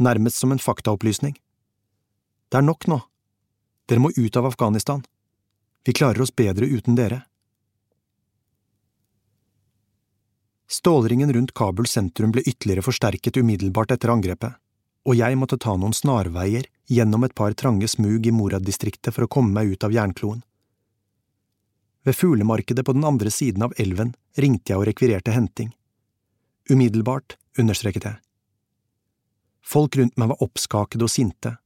[0.00, 1.34] nærmest som en faktaopplysning.
[2.48, 3.02] Det er nok nå.
[3.84, 5.02] Dere må ut av Afghanistan.
[5.84, 7.26] Vi klarer oss bedre uten dere.
[10.72, 14.54] Stålringen rundt Kabul sentrum ble ytterligere forsterket umiddelbart etter angrepet,
[15.04, 19.32] og jeg måtte ta noen snarveier gjennom et par trange smug i Morad-distriktet for å
[19.36, 20.40] komme meg ut av jernkloen.
[22.08, 25.74] Ved fuglemarkedet på den andre siden av elven ringte jeg og rekvirerte henting.
[26.70, 28.20] Umiddelbart, understreket jeg.
[29.60, 31.56] Folk rundt meg var oppskakede og sinte,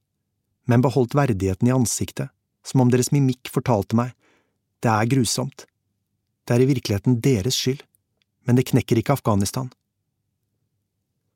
[0.68, 2.32] men beholdt verdigheten i ansiktet,
[2.64, 4.14] som om deres mimikk fortalte meg,
[4.80, 5.66] det er grusomt,
[6.44, 7.84] det er i virkeligheten deres skyld
[8.44, 9.70] men det knekker ikke Afghanistan.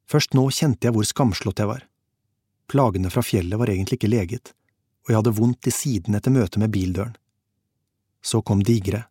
[0.09, 1.85] Først nå kjente jeg hvor skamslått jeg var.
[2.69, 4.53] Plagene fra fjellet var egentlig ikke leget,
[5.05, 7.17] og jeg hadde vondt i siden etter møtet med bildøren.
[8.21, 9.07] Så kom Digre.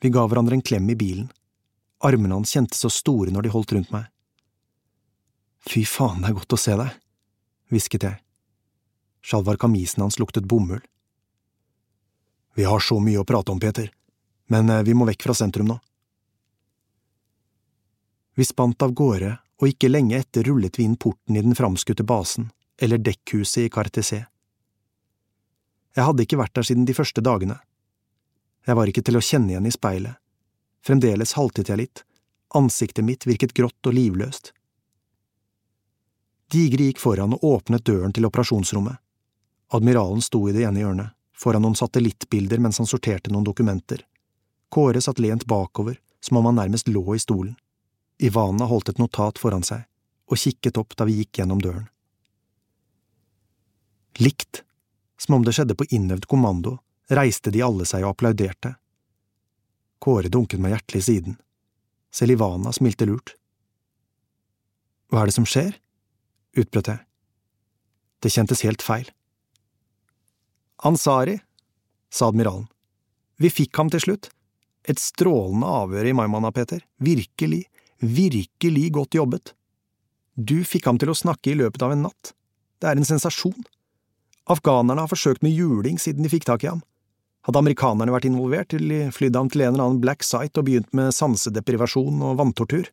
[0.00, 1.30] Vi ga hverandre en klem i bilen.
[2.00, 4.08] Armene hans kjentes så store når de holdt rundt meg.
[5.68, 6.94] Fy faen, det er godt å se deg,
[7.72, 8.20] hvisket jeg.
[9.20, 10.80] Sjalvar kamisen hans luktet bomull,
[12.56, 13.92] Vi har så mye å prate om, Peter,
[14.50, 15.76] men eh, vi må vekk fra sentrum nå.
[18.34, 22.04] Vi spant av gårde, og ikke lenge etter rullet vi inn porten i den framskutte
[22.04, 24.24] basen, eller dekkhuset i Cartesé.
[25.96, 27.58] Jeg hadde ikke vært der siden de første dagene.
[28.66, 30.18] Jeg var ikke til å kjenne igjen i speilet.
[30.86, 32.02] Fremdeles haltet jeg litt,
[32.54, 34.52] ansiktet mitt virket grått og livløst.
[36.50, 38.96] Digre gikk foran og åpnet døren til operasjonsrommet.
[39.70, 44.02] Admiralen sto i det ene hjørnet, foran noen satellittbilder mens han sorterte noen dokumenter.
[44.70, 47.54] Kåre satt lent bakover, som om han nærmest lå i stolen.
[48.18, 49.86] Ivana holdt et notat foran seg
[50.30, 51.86] og kikket opp da vi gikk gjennom døren.
[54.18, 54.62] Likt,
[55.18, 56.78] som om det skjedde på innøvd kommando,
[57.10, 58.74] reiste de alle seg og applauderte.
[60.00, 61.36] Kåre dunket meg hjertelig i siden.
[62.10, 63.34] Selv Ivana smilte lurt.
[65.10, 65.76] Hva er det som skjer?
[66.58, 67.04] utbrøt jeg.
[68.20, 69.06] Det kjentes helt feil.
[70.84, 71.38] Ansari,
[72.10, 72.66] sa admiralen.
[73.40, 74.30] Vi fikk ham til slutt.
[74.88, 76.80] Et strålende avhør i Maimana, Peter.
[76.98, 77.62] Virkelig,
[78.00, 79.52] virkelig godt jobbet.
[80.34, 82.32] Du fikk ham til å snakke i løpet av en natt.
[82.80, 83.60] Det er en sensasjon.
[84.50, 86.80] Afghanerne har forsøkt med juling siden de fikk tak i ham.
[87.48, 90.66] Hadde amerikanerne vært involvert, ville de flydd ham til en eller annen black site og
[90.66, 92.90] begynt med sansedeprivasjon og vanntortur.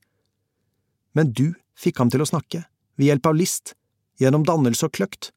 [1.17, 2.63] Men du fikk ham til å snakke,
[2.95, 3.73] ved hjelp av list,
[4.21, 5.31] gjennom dannelse og kløkt.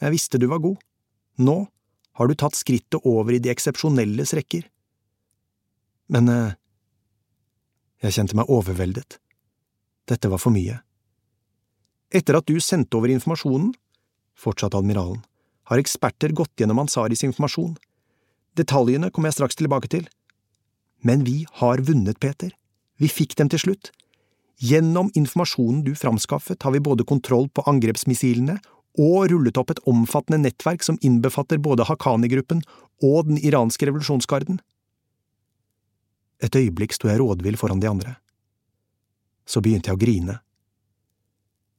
[0.00, 0.78] Jeg visste du var god.
[1.42, 1.66] Nå
[2.16, 4.64] har du tatt skrittet over i de eksepsjonelles rekker.
[6.12, 6.56] Men eh,
[8.04, 9.18] jeg kjente meg overveldet.
[10.06, 10.78] Dette var for mye.
[12.14, 13.72] Etter at du sendte over informasjonen,
[14.38, 15.24] fortsatte admiralen,
[15.66, 17.74] har eksperter gått gjennom Ansaris informasjon.
[18.56, 20.06] Detaljene kommer jeg straks tilbake til.
[21.04, 22.54] Men vi har vunnet, Peter.
[22.96, 23.92] Vi fikk dem til slutt.
[24.56, 28.56] Gjennom informasjonen du framskaffet, har vi både kontroll på angrepsmissilene
[28.96, 32.62] og rullet opp et omfattende nettverk som innbefatter både Haqqani-gruppen
[33.04, 34.62] og den iranske revolusjonsgarden.
[36.40, 38.16] Et øyeblikk sto jeg rådvill foran de andre.
[39.44, 40.38] Så begynte jeg å grine.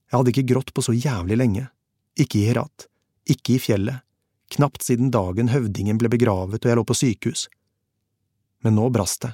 [0.08, 1.66] Jeg hadde ikke grått på så jævlig lenge,
[2.18, 2.86] ikke i Herat,
[3.28, 4.06] ikke i fjellet,
[4.54, 7.48] knapt siden dagen høvdingen ble begravet og jeg lå på sykehus.
[8.64, 9.34] Men nå brast det.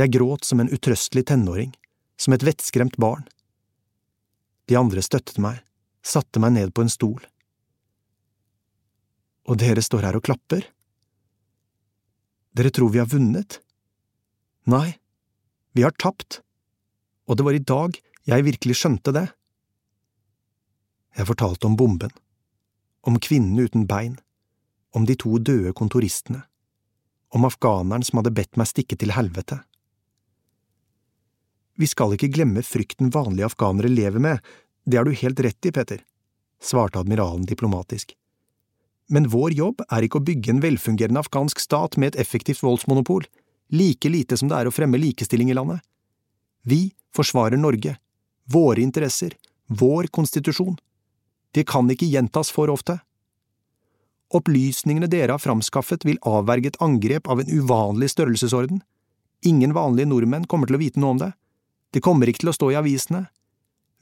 [0.00, 1.74] Jeg gråt som en utrøstelig tenåring,
[2.18, 3.26] som et vettskremt barn.
[4.66, 5.60] De andre støttet meg,
[6.02, 7.20] satte meg ned på en stol.
[9.44, 10.64] Og dere står her og klapper?
[12.56, 13.60] Dere tror vi har vunnet?
[14.70, 14.96] Nei,
[15.76, 16.40] vi har tapt,
[17.28, 19.26] og det var i dag jeg virkelig skjønte det.
[21.14, 22.10] Jeg fortalte om bomben,
[23.04, 24.16] om kvinnen uten bein,
[24.94, 26.42] om de to døde kontoristene,
[27.34, 29.60] om afghaneren som hadde bedt meg stikke til helvete.
[31.74, 34.42] Vi skal ikke glemme frykten vanlige afghanere lever med,
[34.86, 36.04] det har du helt rett i, Peter,
[36.62, 38.14] svarte admiralen diplomatisk.
[39.12, 43.26] Men vår jobb er ikke å bygge en velfungerende afghansk stat med et effektivt voldsmonopol,
[43.74, 45.82] like lite som det er å fremme likestilling i landet.
[46.64, 47.98] Vi forsvarer Norge,
[48.48, 49.34] våre interesser,
[49.68, 50.76] vår konstitusjon.
[51.54, 52.98] Det kan ikke gjentas for ofte.
[54.34, 58.82] Opplysningene dere har framskaffet vil avverge et angrep av en uvanlig størrelsesorden.
[59.46, 61.30] Ingen vanlige nordmenn kommer til å vite noe om det.
[61.94, 63.26] Det kommer ikke til å stå i avisene.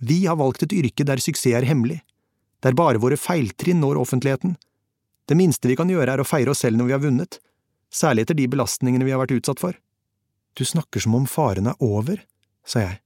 [0.01, 2.01] Vi har valgt et yrke der suksess er hemmelig,
[2.65, 4.57] der bare våre feiltrinn når offentligheten.
[5.29, 7.39] Det minste vi kan gjøre er å feire oss selv når vi har vunnet,
[7.93, 9.77] særlig etter de belastningene vi har vært utsatt for.
[10.57, 12.25] Du snakker som om faren er over,
[12.65, 12.99] sa jeg.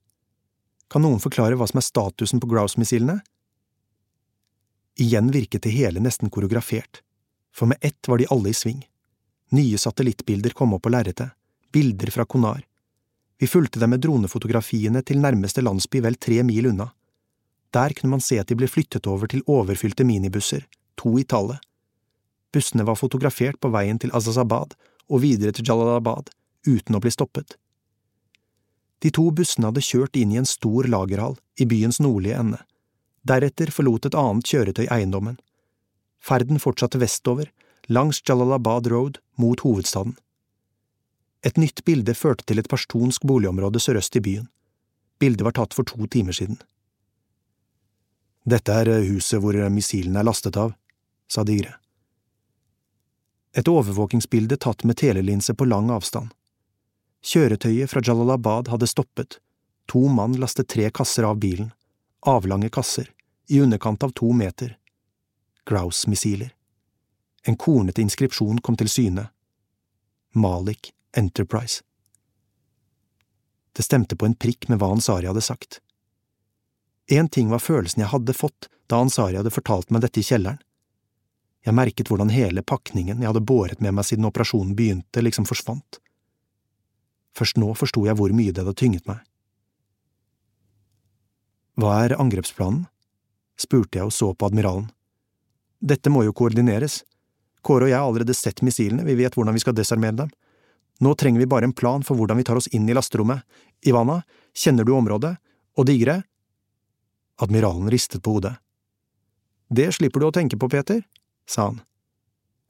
[0.93, 3.19] Kan noen forklare hva som er statusen på Grouse-missilene?
[4.97, 7.03] Igjen virket det hele nesten koreografert,
[7.53, 8.87] for med ett var de alle i sving.
[9.53, 11.31] Nye satellittbilder kom opp på lerretet,
[11.73, 12.63] bilder fra Konar.
[13.39, 16.89] Vi fulgte dem med dronefotografiene til nærmeste landsby vel tre mil unna.
[17.77, 20.65] Der kunne man se at de ble flyttet over til overfylte minibusser,
[20.97, 21.61] to i tallet.
[22.53, 24.73] Bussene var fotografert på veien til Azazabad
[25.11, 26.31] og videre til Jalalabad,
[26.67, 27.59] uten å bli stoppet.
[29.05, 32.63] De to bussene hadde kjørt inn i en stor lagerhall i byens nordlige ende.
[33.27, 35.39] Deretter forlot et annet kjøretøy eiendommen.
[36.23, 37.51] Ferden fortsatte vestover,
[37.91, 40.15] langs Jalalabad Road, mot hovedstaden.
[41.47, 44.47] Et nytt bilde førte til et pashtunsk boligområde sørøst i byen.
[45.19, 46.59] Bildet var tatt for to timer siden.
[48.47, 50.75] Dette er huset hvor missilene er lastet av,
[51.27, 51.75] sa Digre.
[53.57, 56.31] Et overvåkingsbilde tatt med telelinse på lang avstand.
[57.27, 59.41] Kjøretøyet fra Jalalabad hadde stoppet,
[59.91, 61.73] to mann lastet tre kasser av bilen,
[62.23, 63.09] avlange kasser,
[63.47, 64.79] i underkant av to meter.
[65.67, 66.55] Grouse-missiler.
[67.47, 69.29] En kornete inskripsjon kom til syne.
[70.35, 71.83] Malik Enterprise.
[73.73, 75.81] Det stemte på en prikk med hva Ansari hadde sagt.
[77.07, 80.59] Én ting var følelsen jeg hadde fått da Ansari hadde fortalt meg dette i kjelleren.
[81.67, 85.99] Jeg merket hvordan hele pakningen jeg hadde båret med meg siden operasjonen begynte, liksom forsvant.
[87.37, 89.19] Først nå forsto jeg hvor mye det hadde tynget meg.
[91.77, 92.87] Hva er angrepsplanen?
[93.61, 94.89] Spurte jeg og så på admiralen.
[95.81, 97.03] Dette må jo koordineres.
[97.67, 100.31] Kåre og jeg har allerede sett missilene, vi vet hvordan vi skal desarmere dem.
[101.01, 103.43] Nå trenger vi bare en plan for hvordan vi tar oss inn i lasterommet.
[103.85, 104.23] Ivana,
[104.57, 105.35] kjenner du området?
[105.77, 106.23] Og Digre?
[107.43, 108.55] Admiralen ristet på hodet.
[109.69, 111.03] Det slipper du å tenke på, Peter,
[111.49, 111.83] sa han.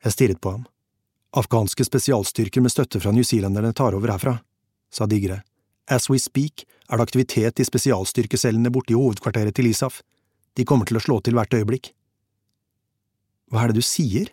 [0.03, 0.64] Jeg stirret på ham.
[1.37, 4.39] Afghanske spesialstyrker med støtte fra newzealenderne tar over herfra,
[4.91, 5.43] sa Digre.
[5.87, 10.01] As we speak er det aktivitet i spesialstyrkecellene borte i hovedkvarteret til ISAF.
[10.57, 11.93] De kommer til å slå til hvert øyeblikk.
[13.53, 14.31] Hva er det du sier?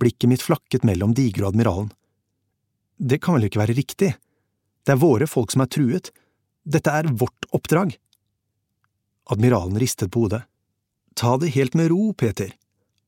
[0.00, 1.90] Blikket mitt flakket mellom Digre og admiralen.
[2.96, 4.14] Det kan vel ikke være riktig?
[4.84, 6.10] Det er våre folk som er truet.
[6.64, 7.94] Dette er vårt oppdrag.
[9.30, 10.42] Admiralen ristet på hodet.
[11.14, 12.52] Ta det helt med ro, Peter.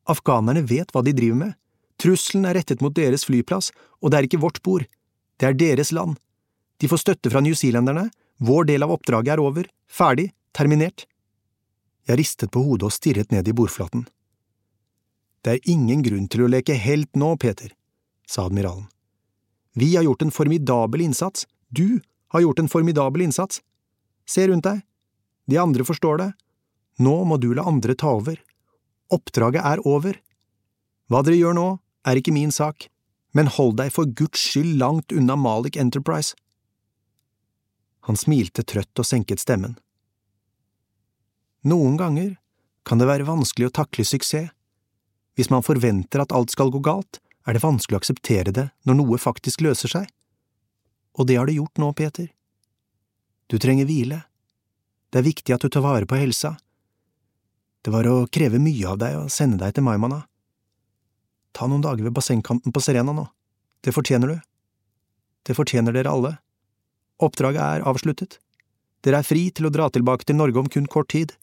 [0.09, 1.55] Afghanerne vet hva de driver med.
[2.03, 3.70] Trusselen er rettet mot deres flyplass,
[4.03, 4.85] og det er ikke vårt bord.
[5.39, 6.18] Det er deres land.
[6.83, 8.09] De får støtte fra newzealenderne,
[8.43, 11.07] vår del av oppdraget er over, ferdig, terminert.
[12.09, 14.07] Jeg ristet på hodet og stirret ned i bordflaten.
[15.42, 17.72] Det er ingen grunn til å leke helt nå, Peter,
[18.26, 18.86] sa admiralen.
[19.74, 22.00] Vi har gjort en formidabel innsats, du
[22.34, 23.62] har gjort en formidabel innsats.
[24.26, 24.82] Se rundt deg,
[25.50, 26.30] de andre forstår det,
[27.03, 28.38] nå må du la andre ta over.
[29.12, 30.18] Oppdraget er over.
[31.11, 31.68] Hva dere gjør nå,
[32.07, 32.88] er ikke min sak,
[33.32, 36.36] men hold deg for Guds skyld langt unna Malik Enterprise.
[38.09, 39.76] Han smilte trøtt og senket stemmen.
[41.62, 42.36] Noen ganger
[42.82, 44.50] kan det være vanskelig å takle suksess.
[45.38, 48.98] Hvis man forventer at alt skal gå galt, er det vanskelig å akseptere det når
[48.98, 50.10] noe faktisk løser seg.
[51.16, 52.28] Og det har det gjort nå, Peter.
[53.48, 54.22] Du trenger hvile.
[55.12, 56.56] Det er viktig at du tar vare på helsa.
[57.82, 60.22] Det var å kreve mye av deg å sende deg til Maimana.
[61.52, 63.26] Ta noen dager ved bassengkanten på Serena nå.
[63.82, 64.38] Det fortjener du.
[65.42, 66.36] Det fortjener dere alle.
[67.22, 68.38] Oppdraget er avsluttet.
[69.02, 71.34] Dere er fri til å dra tilbake til Norge om kun kort tid.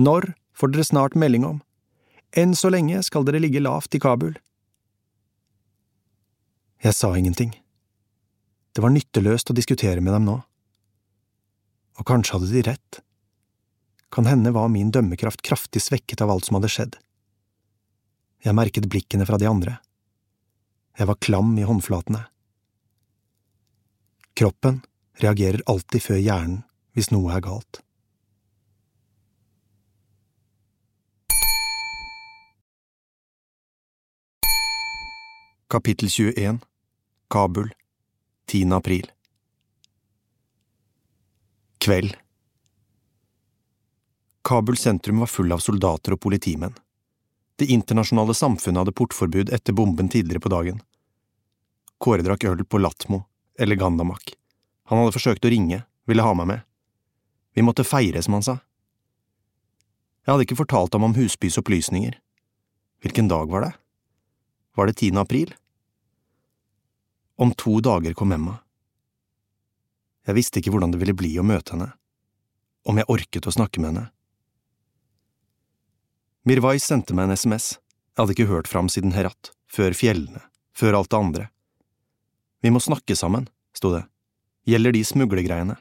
[0.00, 1.58] Når får dere snart melding om.
[2.32, 4.38] Enn så lenge skal dere ligge lavt i Kabul.
[6.80, 7.52] Jeg sa ingenting.
[8.72, 10.38] Det var nytteløst å diskutere med dem nå.
[12.00, 13.00] Og kanskje hadde de rett.
[14.14, 16.96] Kan hende var min dømmekraft kraftig svekket av alt som hadde skjedd.
[18.40, 19.76] Jeg merket blikkene fra de andre.
[20.96, 22.24] Jeg var klam i håndflatene.
[24.38, 24.80] Kroppen
[25.20, 26.62] reagerer alltid før hjernen
[26.96, 27.82] hvis noe er galt.
[35.72, 36.58] Kapittel 21
[37.28, 37.74] Kabul
[38.46, 38.72] 10.
[38.72, 39.10] april
[41.78, 42.16] Kveld
[44.42, 46.74] Kabul sentrum var full av soldater og politimenn.
[47.54, 50.80] Det internasjonale samfunnet hadde portforbud etter bomben tidligere på dagen.
[52.02, 53.20] Kåre drakk øl på Latmo,
[53.54, 54.34] eller Gandamak.
[54.90, 56.64] Han hadde forsøkt å ringe, ville ha meg med.
[57.54, 58.56] Vi måtte feire, som han sa.
[60.26, 62.18] Jeg hadde ikke fortalt ham om Husbys opplysninger.
[63.06, 63.72] Hvilken dag var det?
[64.80, 65.16] Var det 10.
[65.18, 65.54] april?
[67.36, 68.54] Om to dager kom Emma.
[70.24, 71.88] Jeg visste ikke hvordan det ville bli å møte henne,
[72.88, 74.04] om jeg orket å snakke med henne.
[76.48, 80.46] Mirwai sendte meg en SMS, jeg hadde ikke hørt fra ham siden Herat, før fjellene,
[80.72, 81.50] før alt det andre.
[82.64, 84.06] Vi må snakke sammen, sto det,
[84.64, 85.76] gjelder de smuglergreiene.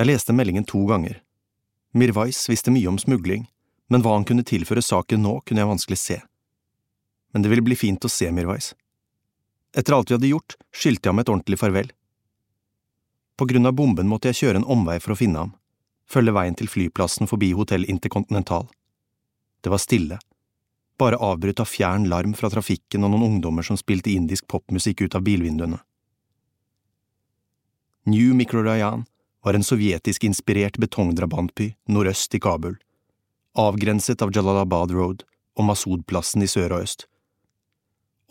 [0.00, 1.20] Jeg leste meldingen to ganger.
[1.92, 3.50] Mirwais visste mye om smugling,
[3.92, 6.22] men hva han kunne tilføre saken nå, kunne jeg vanskelig se.
[7.32, 8.74] Men det ville bli fint å se Mirwais.
[9.76, 11.88] Etter alt vi hadde gjort, skyldte jeg ham et ordentlig farvel.
[13.40, 15.54] På grunn av bomben måtte jeg kjøre en omvei for å finne ham
[16.12, 18.68] følge veien til flyplassen forbi Hotell Intercontinental.
[19.62, 20.18] Det var stille,
[20.98, 25.16] bare avbrutt av fjern larm fra trafikken og noen ungdommer som spilte indisk popmusikk ut
[25.18, 25.80] av bilvinduene.
[28.12, 29.06] New Mikrorayan
[29.42, 32.76] var en sovjetisk-inspirert betongdrabantby nordøst i Kabul,
[33.58, 35.24] avgrenset av Jalalabad Road
[35.58, 37.06] og Masud-plassen i sør og øst.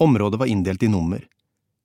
[0.02, 1.28] Området var inndelt i nummer,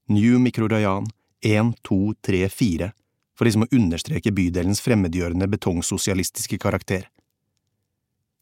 [0.08, 1.06] New Mikrorayan
[1.40, 2.92] 1, 2, 3, 4,
[3.38, 7.10] for liksom å understreke bydelens fremmedgjørende betongsosialistiske karakter.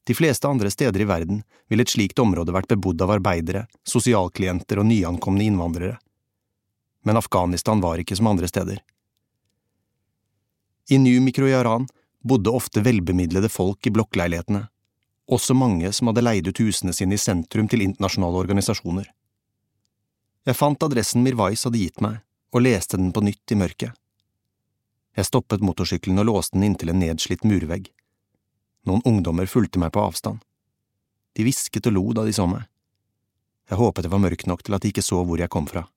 [0.06, 4.78] De fleste andre steder i verden ville et slikt område vært bebodd av arbeidere, sosialklienter
[4.78, 5.98] og nyankomne innvandrere.
[7.02, 8.78] Men Afghanistan var ikke som andre steder.
[10.86, 11.90] I New Mikroyaran
[12.22, 14.62] bodde ofte velbemidlede folk i blokkleilighetene,
[15.26, 19.10] også mange som hadde leid ut husene sine i sentrum til internasjonale organisasjoner.
[20.44, 22.18] Jeg fant adressen Mirwais hadde gitt meg,
[22.52, 23.94] og leste den på nytt i mørket.
[25.16, 27.88] Jeg stoppet motorsykkelen og låste den inntil en nedslitt murvegg.
[28.84, 30.42] Noen ungdommer fulgte meg på avstand,
[31.34, 32.68] De hvisket og lo da de så meg.
[33.66, 35.88] Jeg håpet det var mørkt nok til at de ikke så hvor jeg kom fra.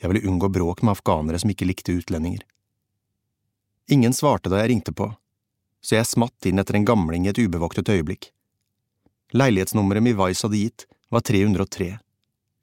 [0.00, 2.42] Jeg ville unngå bråk med afghanere som ikke likte utlendinger.
[3.92, 5.12] Ingen svarte da jeg ringte på,
[5.82, 8.32] så jeg smatt inn etter en gamling i et ubevoktet øyeblikk.
[9.36, 11.98] Leilighetsnummeret Mivais hadde gitt, var 303.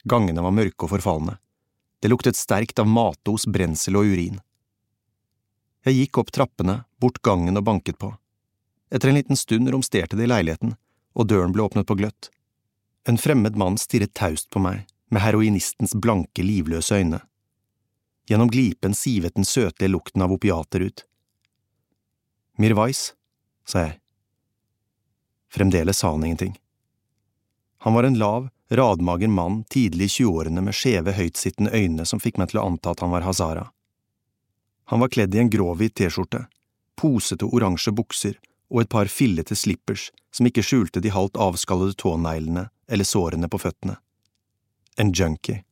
[0.03, 1.37] Gangene var mørke og forfalne.
[1.99, 4.39] Det luktet sterkt av matos, brensel og urin.
[5.83, 8.13] Jeg gikk opp trappene, bort gangen og banket på.
[8.91, 10.75] Etter en liten stund romsterte det i leiligheten,
[11.15, 12.29] og døren ble åpnet på gløtt.
[13.07, 17.21] En fremmed mann stirret taust på meg, med heroinistens blanke, livløse øyne.
[18.29, 21.05] Gjennom glipen sivet den søtlige lukten av opiater ut.
[22.59, 23.13] Mirwais,
[23.65, 23.97] sa jeg.
[25.49, 26.53] Fremdeles sa han ingenting.
[27.85, 32.37] Han var en lav, radmager mann tidlig i tjueårene med skjeve, høytsittende øyne som fikk
[32.37, 33.69] meg til å anta at han var hazara.
[34.89, 36.45] Han var kledd i en gråhvit T-skjorte,
[36.97, 38.37] posete oransje bukser
[38.69, 43.61] og et par fillete slippers som ikke skjulte de halvt avskallede tåneglene eller sårene på
[43.61, 43.97] føttene.
[44.97, 45.63] En junkie.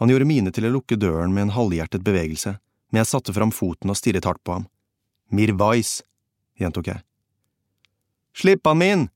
[0.00, 2.56] Han gjorde mine til å lukke døren med en halvhjertet bevegelse,
[2.90, 4.68] men jeg satte fram foten og stirret hardt på ham.
[5.32, 6.00] Mirwais,
[6.60, 7.04] gjentok jeg.
[8.36, 9.08] Slipp han min!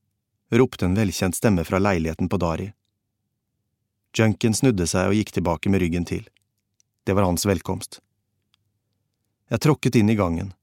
[0.49, 2.71] Ropte en velkjent stemme fra leiligheten på Dari.
[4.17, 6.23] Junken snudde seg og gikk tilbake med ryggen til.
[7.03, 7.99] Det var hans velkomst.
[9.47, 10.53] Jeg tråkket inn i gangen.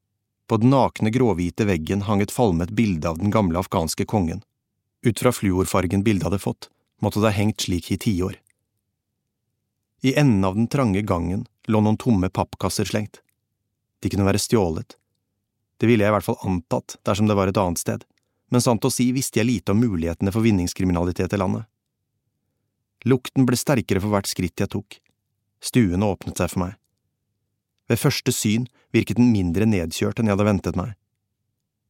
[0.47, 4.43] På den nakne, gråhvite veggen hang et falmet bilde av den gamle afghanske kongen.
[5.05, 6.69] Ut fra fluorfargen bildet hadde fått,
[7.01, 8.41] måtte det ha hengt slik i tiår.
[10.05, 13.23] I enden av den trange gangen lå noen tomme pappkasser slengt.
[14.01, 14.99] De kunne være stjålet.
[15.81, 18.05] Det ville jeg i hvert fall antatt dersom det var et annet sted,
[18.55, 21.67] men sant å si visste jeg lite om mulighetene for vinningskriminalitet i landet.
[23.03, 25.01] Lukten ble sterkere for hvert skritt jeg tok.
[25.59, 26.77] Stuen åpnet seg for meg.
[27.91, 30.95] Ved første syn virket den mindre nedkjørt enn jeg hadde ventet meg.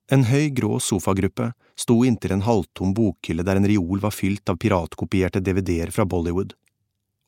[0.08, 1.50] En høy, grå sofagruppe
[1.80, 6.56] sto inntil en halvtom bokhylle der en reol var fylt av piratkopierte DVD-er fra Bollywood.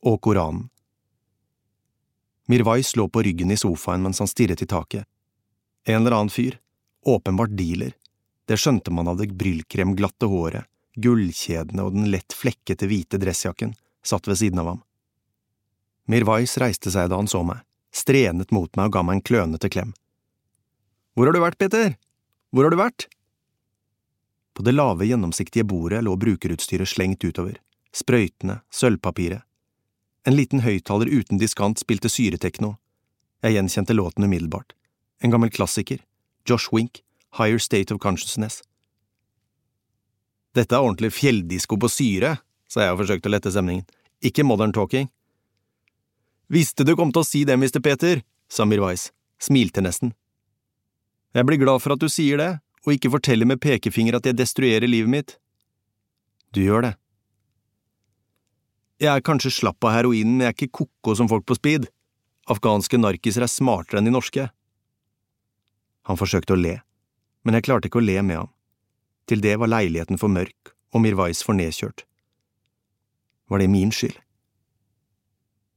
[0.08, 0.70] Og Koranen.
[2.48, 5.04] Mirwais lå på ryggen i sofaen mens han stirret i taket.
[5.84, 6.56] En eller annen fyr,
[7.04, 7.92] åpenbart dealer,
[8.46, 10.66] det skjønte man av det brylkremglatte håret,
[10.96, 13.74] gullkjedene og den lett flekkete hvite dressjakken,
[14.06, 14.82] satt ved siden av ham.
[16.06, 17.66] Mirwais reiste seg da han så meg
[17.96, 19.92] strenet mot meg og ga meg en klønete klem.
[21.16, 21.94] Hvor har du vært, Peter?
[22.52, 23.06] Hvor har du vært?
[24.56, 27.58] På det lave, gjennomsiktige bordet lå brukerutstyret slengt utover,
[27.96, 29.44] sprøytene, sølvpapiret.
[30.26, 32.74] En liten høyttaler uten diskant spilte syretekno.
[33.44, 34.74] Jeg gjenkjente låten umiddelbart.
[35.22, 36.00] En gammel klassiker,
[36.48, 37.02] Josh Wink,
[37.38, 38.62] Higher State of Consciousness.
[40.56, 42.36] Dette er ordentlig fjelldisko på syre,
[42.68, 43.84] sa jeg og forsøkte å lette stemningen,
[44.24, 45.10] ikke modern talking.
[46.48, 47.82] Visste du kom til å si det, Mr.
[47.84, 49.10] Peter, sa Mirwais,
[49.42, 50.14] smilte nesten.
[51.36, 52.52] Jeg blir glad for at du sier det,
[52.86, 55.36] og ikke forteller med pekefinger at jeg destruerer livet mitt.
[56.54, 56.94] Du gjør det.
[59.02, 61.90] Jeg er kanskje slapp av heroinen, men jeg er ikke ko-ko som folk på speed.
[62.48, 64.46] Afghanske narkiser er smartere enn de norske.
[66.06, 66.78] Han forsøkte å le,
[67.46, 68.52] men jeg klarte ikke å le med ham.
[69.30, 72.02] Til det var leiligheten for mørk og Mirwais for nedkjørt.
[73.46, 74.18] Var det min skyld?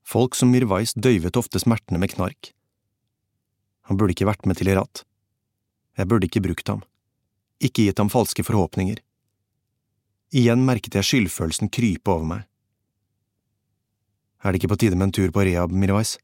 [0.09, 2.51] Folk som Mirwais døyvet ofte smertene med knark.
[3.85, 5.03] Han burde ikke vært med til Irat.
[5.97, 6.81] Jeg burde ikke brukt ham.
[7.61, 8.97] Ikke gitt ham falske forhåpninger.
[10.33, 12.45] Igjen merket jeg skyldfølelsen krype over meg.
[14.41, 16.17] Er det ikke på tide med en tur på rehab, Mirwais?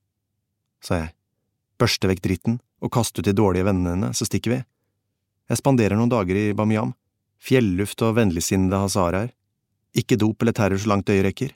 [0.82, 1.14] sa jeg.
[1.82, 4.60] Børste vekk dritten og kaste ut de dårlige vennene dine, så stikker vi.
[5.46, 6.96] Jeg spanderer noen dager i Bamiyam.
[7.38, 9.30] Fjelluft og vennligsinnede hazaraer.
[9.96, 11.54] Ikke dop eller terror så langt øyet rekker.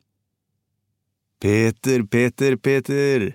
[1.39, 3.31] Peter, Peter, Peter!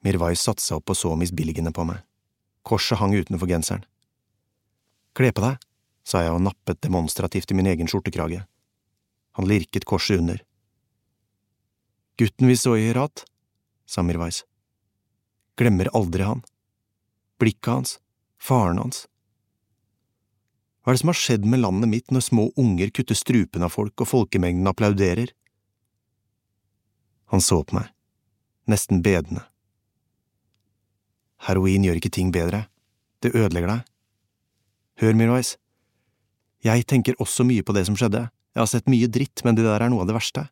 [0.00, 2.00] Mirwai satte seg opp og så misbilligende på meg.
[2.66, 3.84] Korset hang utenfor genseren.
[5.16, 5.60] Kle på deg,
[6.02, 8.42] sa jeg og nappet demonstrativt i min egen skjortekrage.
[9.38, 10.40] Han lirket korset under.
[12.18, 13.24] Gutten vi så i Herat,
[13.86, 14.42] sa Mirwais.
[15.60, 16.42] Glemmer aldri han.
[17.40, 17.94] Blikket hans,
[18.40, 19.06] faren hans.
[20.90, 23.70] Hva er det som har skjedd med landet mitt når små unger kutter strupen av
[23.70, 25.30] folk og folkemengden applauderer?
[27.30, 27.92] Han så på meg,
[28.66, 29.44] nesten bedende.
[31.46, 32.64] Heroin gjør ikke ting bedre,
[33.22, 33.86] det ødelegger deg.
[35.04, 35.52] Hør, Mirwais,
[36.66, 39.70] jeg tenker også mye på det som skjedde, jeg har sett mye dritt, men det
[39.70, 40.48] der er noe av det verste.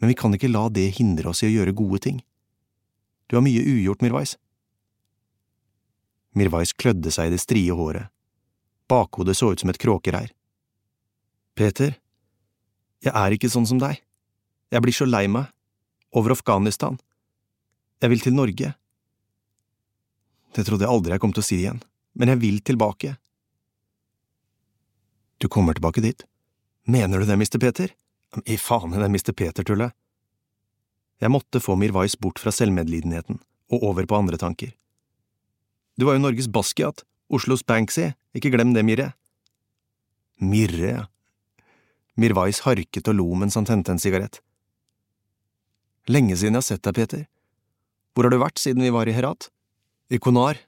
[0.00, 2.24] Men vi kan ikke la det hindre oss i å gjøre gode ting.
[3.28, 4.38] Du har mye ugjort, Mirwais.
[6.32, 8.15] Mirwais klødde seg i det strie håret.
[8.88, 10.30] Bakhodet så ut som et kråkereir.
[11.56, 11.96] Peter,
[13.02, 14.00] jeg er ikke sånn som deg.
[14.70, 15.50] Jeg blir så lei meg,
[16.16, 16.98] over Afghanistan.
[18.02, 18.72] Jeg vil til Norge.
[20.56, 21.82] Det trodde jeg aldri jeg kom til å si igjen,
[22.16, 23.16] men jeg vil tilbake.
[25.42, 26.24] Du kommer tilbake dit?
[26.88, 27.58] Mener du det, Mr.
[27.60, 27.92] Peter?
[28.44, 29.32] I faen i det Mr.
[29.36, 29.92] Peter-tullet.
[31.20, 33.40] Jeg måtte få Mirwais bort fra selvmedlidenheten
[33.72, 34.72] og over på andre tanker.
[35.96, 39.12] Du var jo Norges Basquiat, Oslos Banksy, ikke glem det, Mirre.
[40.38, 41.04] Mirre, ja.
[42.16, 44.40] Mirwais harket og lo mens han tente en sigarett.
[46.08, 47.24] Lenge siden jeg har sett deg, Peter.
[48.14, 49.50] Hvor har du vært siden vi var i Herat?
[50.08, 50.60] I Konar.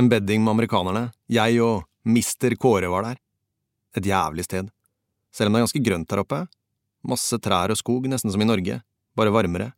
[0.00, 1.10] En bedding med amerikanerne.
[1.30, 3.20] Jeg og Mister Kåre var der.
[3.96, 4.72] Et jævlig sted.
[5.30, 6.40] Selv om det er ganske grønt der oppe.
[7.06, 8.80] Masse trær og skog, nesten som i Norge,
[9.16, 9.70] bare varmere.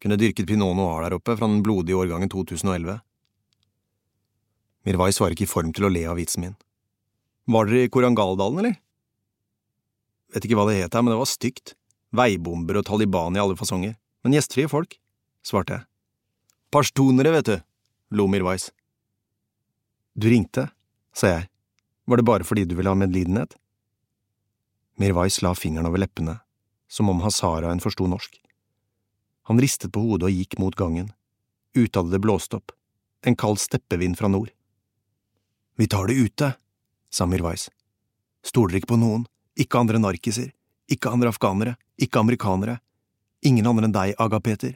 [0.00, 3.00] Kunne dyrket pinot noir der oppe fra den blodige årgangen 2011.
[4.88, 6.56] Mirwais var ikke i form til å le av vitsen min.
[7.50, 8.78] Var dere i Korangaldalen, eller?
[10.32, 11.74] Vet ikke hva det het her, men det var stygt.
[12.16, 13.96] Veibomber og Taliban i alle fasonger.
[14.24, 14.96] Men gjestfrie folk,
[15.46, 15.86] svarte jeg.
[16.70, 17.56] Pashtunere, vet du,
[18.14, 18.68] lo Mirwais.
[20.14, 20.68] Du ringte,
[21.16, 21.48] sa jeg.
[22.06, 23.56] Var det bare fordi du ville ha medlidenhet?
[25.00, 26.36] Mirwais la fingeren over leppene,
[26.88, 28.36] som om hazaraen forsto norsk.
[29.48, 31.10] Han ristet på hodet og gikk mot gangen.
[31.74, 32.74] Ute hadde det blåst opp,
[33.26, 34.52] en kald steppevind fra nord.
[35.80, 36.52] Vi tar det ute,
[37.10, 37.70] sa Mirwais.
[38.44, 39.22] Stoler ikke på noen,
[39.56, 40.50] ikke andre narkiser,
[40.92, 42.74] ikke andre afghanere, ikke amerikanere,
[43.48, 44.74] ingen andre enn deg, Aga Peter.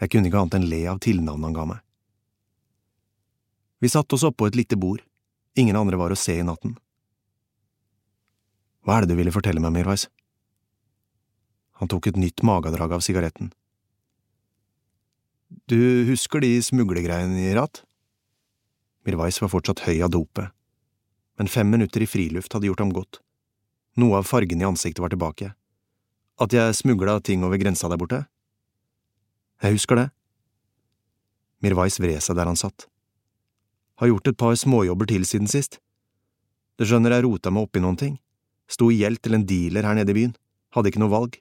[0.00, 1.82] Jeg kunne ikke annet enn le av tilnavnet han ga meg.
[3.84, 5.04] Vi satte oss oppå et lite bord,
[5.52, 6.78] ingen andre var å se i natten.
[8.88, 10.06] Hva er det du ville fortelle meg, Mirwais?
[11.84, 13.52] Han tok et nytt magedrag av sigaretten.
[15.68, 17.84] Du husker de smuglergreiene i Rat?
[19.06, 20.50] Mirwais var fortsatt høy av dopet,
[21.40, 23.20] men fem minutter i friluft hadde gjort ham godt.
[23.96, 25.54] Noe av fargen i ansiktet var tilbake.
[26.40, 28.20] At jeg smugla ting over grensa der borte?
[29.60, 30.08] Jeg husker det.
[31.60, 32.86] Mirwais vred seg der han satt.
[34.00, 35.80] Har gjort et par småjobber til siden sist.
[36.80, 38.14] Du skjønner jeg rota meg oppi noen ting.
[38.70, 40.36] Sto i gjeld til en dealer her nede i byen.
[40.72, 41.36] Hadde ikke noe valg.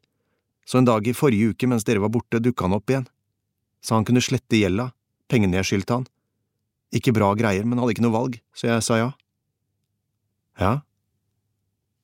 [0.68, 3.08] Så en dag i forrige uke mens dere var borte, dukka han opp igjen.
[3.80, 4.90] Sa han kunne slette gjelda,
[5.32, 6.10] pengene jeg skyldte han.
[6.96, 9.10] Ikke bra greier, men hadde ikke noe valg, så jeg sa ja.
[10.60, 10.74] Ja.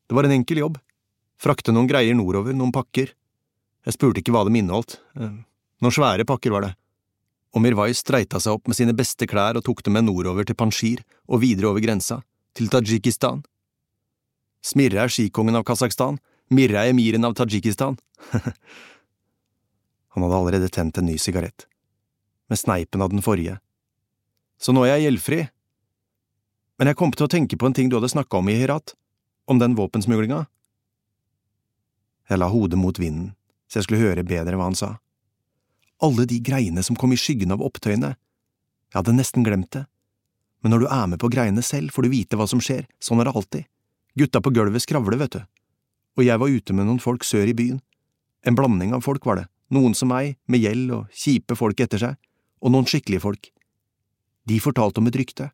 [0.06, 0.80] Det var en enkel jobb.
[1.42, 3.12] Frakte noen greier nordover, noen pakker.
[3.86, 5.00] Jeg spurte ikke hva de inneholdt.
[5.18, 5.38] Eh,
[5.82, 6.76] noen svære pakker var det
[7.56, 10.58] og Mirwai streita seg opp med sine beste klær og tok dem med nordover til
[10.60, 12.20] Panjshir og videre over grensa,
[12.56, 13.46] til Tadsjikistan.
[14.66, 16.20] Smirre er skikongen av Kasakhstan,
[16.52, 17.96] Mirre er emiren av Tadsjikistan.
[20.16, 21.68] Han hadde allerede tent en ny sigarett,
[22.52, 23.58] med sneipen av den forrige.
[24.62, 25.40] Så nå er jeg gjeldfri.
[26.80, 28.96] Men jeg kom til å tenke på en ting du hadde snakka om i Hirat,
[29.48, 30.46] om den våpensmuglinga.
[32.30, 33.34] Jeg la hodet mot vinden,
[33.70, 34.96] så jeg skulle høre bedre hva han sa
[36.04, 38.16] alle de greiene som kom i skyggen av opptøyene.
[38.92, 39.86] Jeg hadde nesten glemt det.
[40.64, 43.22] Men når du er med på greiene selv, får du vite hva som skjer, sånn
[43.22, 43.68] er det alltid.
[44.18, 45.42] Gutta på gulvet skravler, vet du.
[46.16, 47.82] Og jeg var ute med noen folk sør i byen.
[48.46, 52.02] En blanding av folk var det, noen som meg, med gjeld og kjipe folk etter
[52.02, 52.18] seg,
[52.62, 53.50] og noen skikkelige folk.
[54.46, 55.50] De fortalte om et rykte.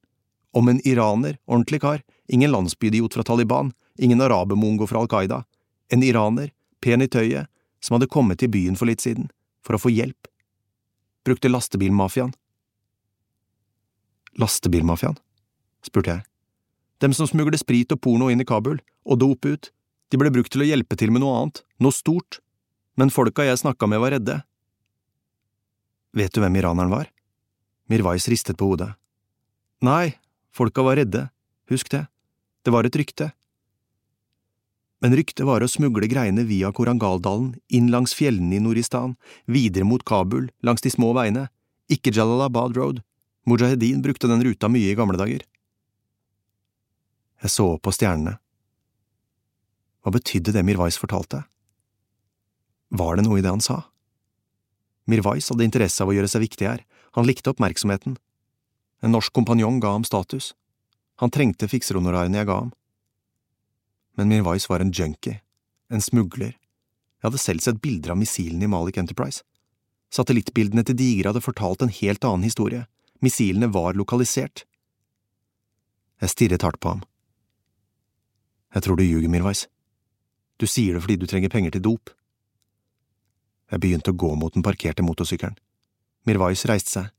[0.54, 5.44] Om en iraner, ordentlig kar, ingen landsbyidiot fra Taliban, ingen arabermongo fra Al Qaida.
[5.92, 6.52] En iraner,
[6.84, 7.48] pen i tøyet,
[7.80, 9.32] som hadde kommet til byen for litt siden,
[9.64, 10.32] for å få hjelp
[11.24, 12.34] brukte lastebilmafiaen.
[14.40, 15.18] Lastebilmafiaen?
[15.86, 16.26] spurte jeg.
[17.02, 19.72] Dem som smugler sprit og porno inn i Kabul, og dop ut,
[20.12, 22.40] de ble brukt til å hjelpe til med noe annet, noe stort,
[23.00, 24.42] men folka jeg snakka med var redde.
[26.14, 27.10] Vet du hvem iraneren var?
[27.92, 28.94] Mirwais ristet på hodet.
[29.84, 30.16] Nei,
[30.56, 31.28] folka var redde,
[31.72, 32.06] husk det,
[32.64, 33.32] det var et rykte.
[35.02, 39.18] Men ryktet var å smugle greiene via Korangaldalen, inn langs fjellene i Noristan,
[39.50, 41.50] videre mot Kabul, langs de små veiene,
[41.92, 43.02] ikke Jalalabad Road,
[43.50, 45.42] Mujahedin brukte den ruta mye i gamle dager.
[47.42, 48.36] Jeg så opp på stjernene.
[50.02, 51.44] Hva betydde det Mirwais fortalte?
[52.94, 53.80] Var det noe i det han sa?
[55.10, 56.86] Mirwais hadde interesse av å gjøre seg viktig her,
[57.18, 58.18] han likte oppmerksomheten.
[59.02, 60.54] En norsk kompanjong ga ham status.
[61.22, 62.72] Han trengte fikserhonorarene jeg ga ham
[64.14, 65.42] men Mirwais var en junkie,
[65.90, 66.58] en smugler.
[67.22, 69.44] Jeg hadde selv sett bilder av missilene i Malik Enterprise.
[70.12, 72.86] Satellittbildene til Digre hadde fortalt en helt annen historie.
[73.22, 74.66] Missilene var lokalisert.
[76.22, 77.04] Jeg stirret hardt på ham.
[78.76, 79.68] Jeg tror du ljuger, Mirwais.
[80.60, 82.12] Du sier det fordi du trenger penger til dop.
[83.72, 85.58] Jeg begynte å gå mot den parkerte motorsykkelen.
[86.28, 87.10] Mirwais reiste seg.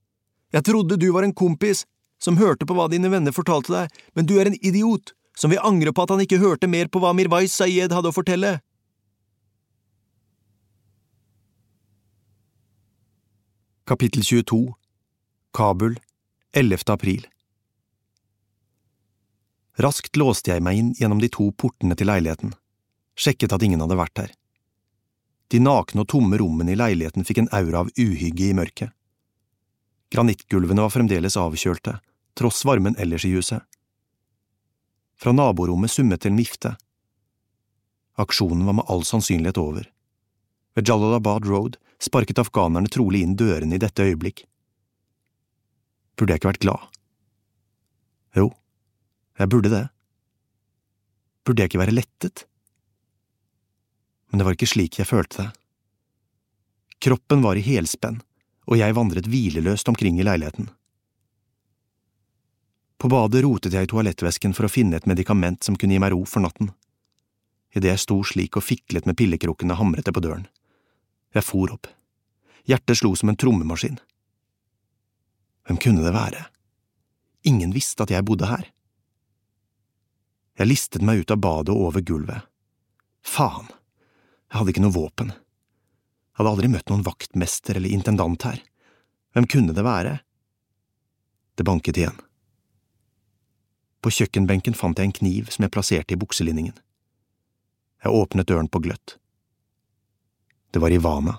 [0.53, 1.87] Jeg trodde du var en kompis
[2.23, 5.63] som hørte på hva dine venner fortalte deg, men du er en idiot som vil
[5.65, 8.59] angre på at han ikke hørte mer på hva Mirwais Sayed hadde å fortelle.
[13.89, 14.61] Kapittel 22
[15.57, 15.99] Kabul
[16.55, 16.85] 11.
[16.93, 17.27] april
[19.83, 22.53] Raskt låste jeg meg inn gjennom de to portene til leiligheten,
[23.17, 24.31] sjekket at ingen hadde vært der.
[25.53, 28.95] De nakne og tomme rommene i leiligheten fikk en aura av uhygge i mørket.
[30.13, 31.99] Granittgulvene var fremdeles avkjølte,
[32.37, 33.61] tross varmen ellers i huset.
[35.21, 36.73] Fra naborommet summet til en vifte.
[38.21, 39.91] Aksjonen var med all sannsynlighet over.
[40.73, 44.47] Ved Jalalabad Road sparket afghanerne trolig inn dørene i dette øyeblikk.
[46.17, 46.89] Burde jeg ikke vært glad?
[48.37, 48.49] Jo,
[49.41, 49.85] jeg burde det.
[51.45, 52.47] Burde jeg ikke være lettet?
[54.33, 55.51] Men det var ikke slik jeg følte det.
[57.05, 58.23] Kroppen var i helspenn,
[58.65, 60.71] og jeg vandret hvileløst omkring i leiligheten.
[62.97, 66.15] På badet rotet jeg i toalettvesken for å finne et medikament som kunne gi meg
[66.15, 66.71] ro for natten.
[67.77, 70.47] Idet jeg sto slik og fiklet med pillekrukkene, hamret det på døren.
[71.35, 71.91] Jeg for opp.
[72.65, 73.99] Hjertet slo som en trommemaskin.
[75.67, 76.47] Hvem kunne det være?
[77.53, 78.71] Ingen visste at jeg bodde her.
[80.57, 82.47] Jeg listet meg ut av badet og over gulvet.
[83.27, 83.69] Faen,
[84.53, 85.31] jeg hadde ikke noe våpen.
[85.33, 88.59] Jeg hadde aldri møtt noen vaktmester eller intendant her.
[89.33, 90.19] Hvem kunne det være?
[91.57, 92.19] Det banket igjen.
[94.05, 96.77] På kjøkkenbenken fant jeg en kniv som jeg plasserte i bukselinningen.
[98.05, 99.17] Jeg åpnet døren på gløtt.
[100.69, 101.39] Det var Ivana.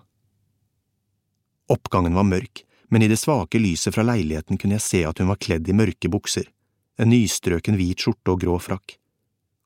[1.69, 5.29] Oppgangen var mørk, men i det svake lyset fra leiligheten kunne jeg se at hun
[5.29, 6.49] var kledd i mørke bukser,
[6.97, 8.97] en nystrøken hvit skjorte og grå frakk.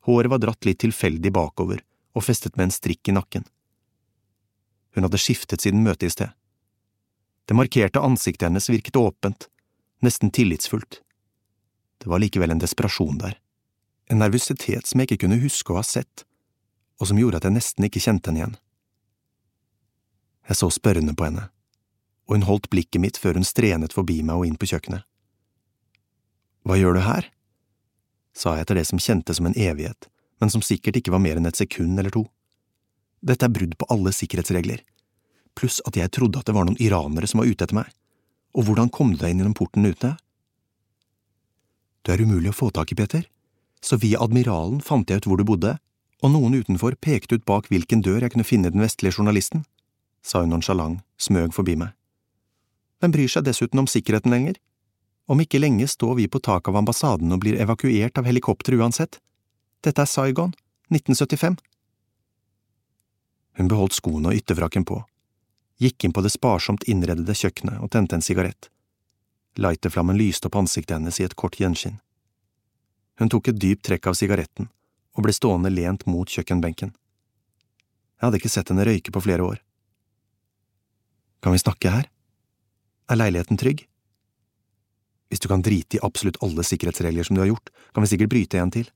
[0.08, 1.87] Håret var dratt litt tilfeldig bakover
[2.18, 3.46] og festet med en strikk i nakken.
[4.96, 6.34] Hun hadde skiftet siden møtet i sted.
[7.48, 9.48] Det markerte ansiktet hennes virket åpent,
[10.04, 11.02] nesten tillitsfullt.
[12.02, 13.38] Det var likevel en desperasjon der,
[14.10, 16.26] en nervøsitet som jeg ikke kunne huske å ha sett,
[17.00, 18.58] og som gjorde at jeg nesten ikke kjente henne igjen.
[20.50, 21.48] Jeg så spørrende på henne
[22.28, 25.08] og hun holdt blikket mitt før hun strenet forbi meg og inn på kjøkkenet.
[26.68, 27.32] Hva gjør du her?
[28.38, 30.12] sa jeg etter det som kjentes som en evighet,
[30.42, 32.26] men som sikkert ikke var mer enn et sekund eller to.
[33.26, 34.84] Dette er brudd på alle sikkerhetsregler,
[35.58, 37.90] pluss at jeg trodde at det var noen iranere som var ute etter meg,
[38.54, 40.14] og hvordan kom du deg inn gjennom porten ute?
[42.06, 43.26] Du er umulig å få tak i, Peter,
[43.82, 45.76] så via admiralen fant jeg ut hvor du bodde,
[46.24, 49.66] og noen utenfor pekte ut bak hvilken dør jeg kunne finne den vestlige journalisten,
[50.26, 51.94] sa hun nonsjalant, smøg forbi meg.
[53.02, 54.58] Hvem bryr seg dessuten om sikkerheten lenger?
[55.30, 59.20] Om ikke lenge står vi på taket av ambassaden og blir evakuert av helikopter uansett.
[59.86, 60.54] Dette er Saigon,
[60.90, 61.58] 1975.
[63.58, 65.02] Hun beholdt skoene og ytterfrakken på,
[65.82, 68.70] gikk inn på det sparsomt innredede kjøkkenet og tente en sigarett.
[69.58, 72.00] Lighterflammen lyste opp ansiktet hennes i et kort gjenskinn.
[73.18, 74.70] Hun tok et dypt trekk av sigaretten
[75.18, 76.92] og ble stående lent mot kjøkkenbenken.
[78.18, 79.62] Jeg hadde ikke sett henne røyke på flere år.
[81.42, 82.10] Kan vi snakke her?
[83.10, 83.86] Er leiligheten trygg?
[85.30, 88.32] Hvis du kan drite i absolutt alle sikkerhetsregler som du har gjort, kan vi sikkert
[88.34, 88.90] bryte en til.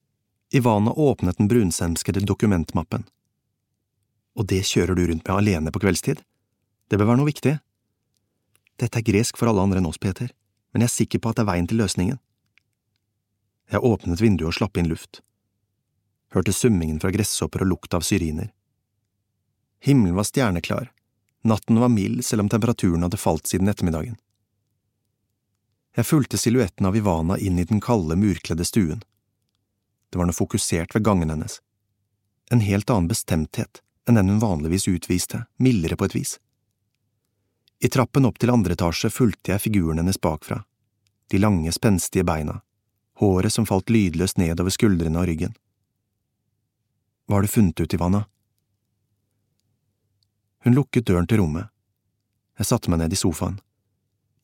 [0.52, 3.06] Ivana åpnet den brunsemskede dokumentmappen.
[4.36, 6.22] Og det kjører du rundt med alene på kveldstid?
[6.90, 7.58] Det bør være noe viktig.
[8.80, 10.32] Dette er gresk for alle andre enn oss, Peter,
[10.72, 12.20] men jeg er sikker på at det er veien til løsningen.
[13.72, 15.22] Jeg åpnet vinduet og slapp inn luft.
[16.36, 18.52] Hørte summingen fra gresshopper og lukt av syriner.
[19.84, 20.92] Himmelen var stjerneklar,
[21.42, 24.18] Natten var mild selv om temperaturen hadde falt siden ettermiddagen.
[25.96, 29.02] Jeg fulgte silhuetten av Ivana inn i den kalde, murkledde stuen.
[30.12, 31.62] Det var noe fokusert ved gangen hennes.
[32.52, 36.34] En helt annen bestemthet enn den hun vanligvis utviste, mildere på et vis.
[37.80, 40.60] I trappen opp til andre etasje fulgte jeg figuren hennes bakfra,
[41.32, 42.60] de lange, spenstige beina,
[43.22, 45.56] håret som falt lydløst nedover skuldrene og ryggen.
[47.26, 48.26] Hva har du funnet ut, Ivana?
[50.66, 51.72] Hun lukket døren til rommet.
[52.60, 53.62] Jeg satte meg ned i sofaen.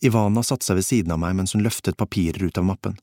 [0.01, 2.95] Ivana satte seg ved siden av meg mens hun løftet papirer ut av mappen.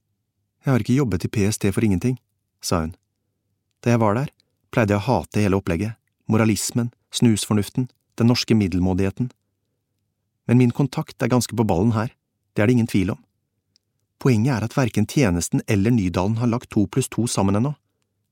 [0.64, 2.16] Jeg har ikke jobbet i PST for ingenting,
[2.64, 2.94] sa hun.
[3.84, 4.32] Da jeg var der,
[4.72, 5.98] pleide jeg å hate hele opplegget,
[6.30, 9.30] moralismen, snusfornuften, den norske middelmådigheten.
[10.48, 12.14] Men min kontakt er ganske på ballen her,
[12.54, 13.20] det er det ingen tvil om.
[14.22, 17.74] Poenget er at verken tjenesten eller Nydalen har lagt to pluss to sammen ennå.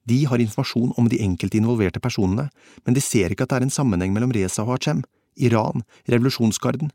[0.09, 2.49] De har informasjon om de enkelte involverte personene,
[2.87, 5.05] men de ser ikke at det er en sammenheng mellom Reza og Hachem,
[5.37, 6.91] Iran, revolusjonsgarden.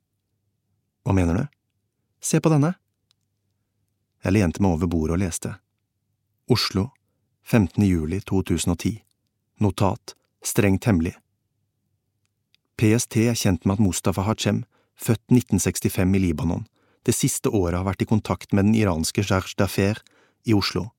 [1.06, 1.46] Hva mener du?
[2.20, 2.74] Se på denne.
[4.26, 5.54] Jeg lente meg over bordet og leste.
[6.52, 6.90] Oslo,
[7.52, 7.84] 15.
[7.88, 9.03] juli 2010.
[9.60, 11.15] Notat, strengt hemmelig.
[12.78, 14.65] PST er kjent med at Mustafa Hachem,
[14.99, 16.68] født 1965 i Libanon,
[17.06, 20.03] det siste året har vært i kontakt med den iranske Jarj Dafer
[20.45, 20.90] i Oslo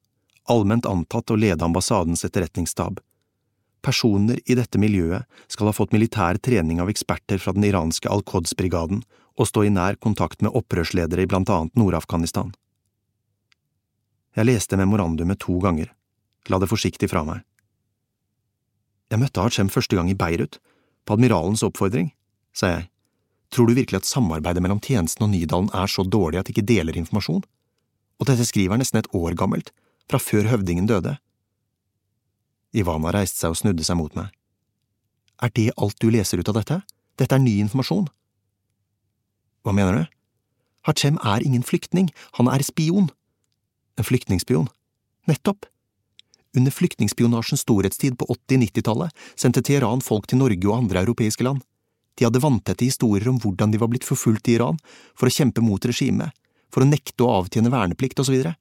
[0.49, 3.01] allment antatt å lede ambassadens etterretningsstab.
[3.85, 9.05] Personer i dette miljøet skal ha fått militær trening av eksperter fra den iranske Al-Qods-brigaden
[9.39, 12.51] og stå i nær kontakt med opprørsledere i blant annet Nord-Afghanistan.
[14.35, 15.93] Jeg leste memorandumet to ganger,
[16.47, 17.43] la det forsiktig fra meg.
[19.11, 20.61] Jeg møtte Hachem første gang i Beirut,
[21.09, 22.13] på admiralens oppfordring,
[22.53, 22.89] sa jeg.
[23.51, 26.69] Tror du virkelig at samarbeidet mellom tjenesten og Nydalen er så dårlig at de ikke
[26.69, 27.47] deler informasjon?
[28.21, 29.73] Og dette skrivet er nesten et år gammelt,
[30.09, 31.17] fra før høvdingen døde.
[32.77, 34.29] Ivana reiste seg og snudde seg mot meg.
[35.41, 36.81] Er det alt du leser ut av dette?
[37.19, 38.09] Dette er ny informasjon.
[39.65, 40.05] Hva mener du?
[40.89, 43.09] Hachem er ingen flyktning, han er spion.
[43.99, 44.69] En flyktningspion.
[45.29, 45.67] Nettopp.
[46.59, 51.63] Under flyktningspionasjens storhetstid på 80–90-tallet sendte Teheran folk til Norge og andre europeiske land.
[52.19, 54.81] De hadde vanntette historier om hvordan de var blitt forfulgt i Iran
[55.15, 56.35] for å kjempe mot regimet,
[56.75, 58.41] for å nekte å avtjene verneplikt osv.
[58.43, 58.55] Så,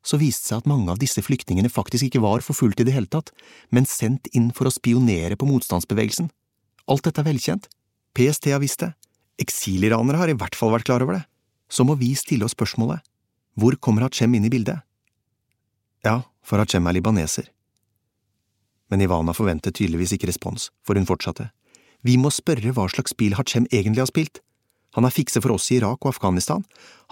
[0.00, 2.96] så viste det seg at mange av disse flyktningene faktisk ikke var forfulgt i det
[2.96, 3.34] hele tatt,
[3.68, 6.32] men sendt inn for å spionere på motstandsbevegelsen.
[6.88, 7.68] Alt dette er velkjent.
[8.16, 8.94] PST har visst det.
[9.40, 11.26] Eksiliranere har i hvert fall vært klar over det.
[11.68, 13.04] Så må vi stille oss spørsmålet,
[13.60, 14.80] hvor kommer Hachem inn i bildet?
[16.06, 17.50] Ja, for Hachem er libaneser.
[18.90, 21.50] Men Ivana forventet tydeligvis ikke respons, for hun fortsatte.
[22.02, 24.40] Vi må spørre hva slags spill Hachem egentlig har spilt.
[24.96, 26.64] Han er fikse for oss i Irak og Afghanistan,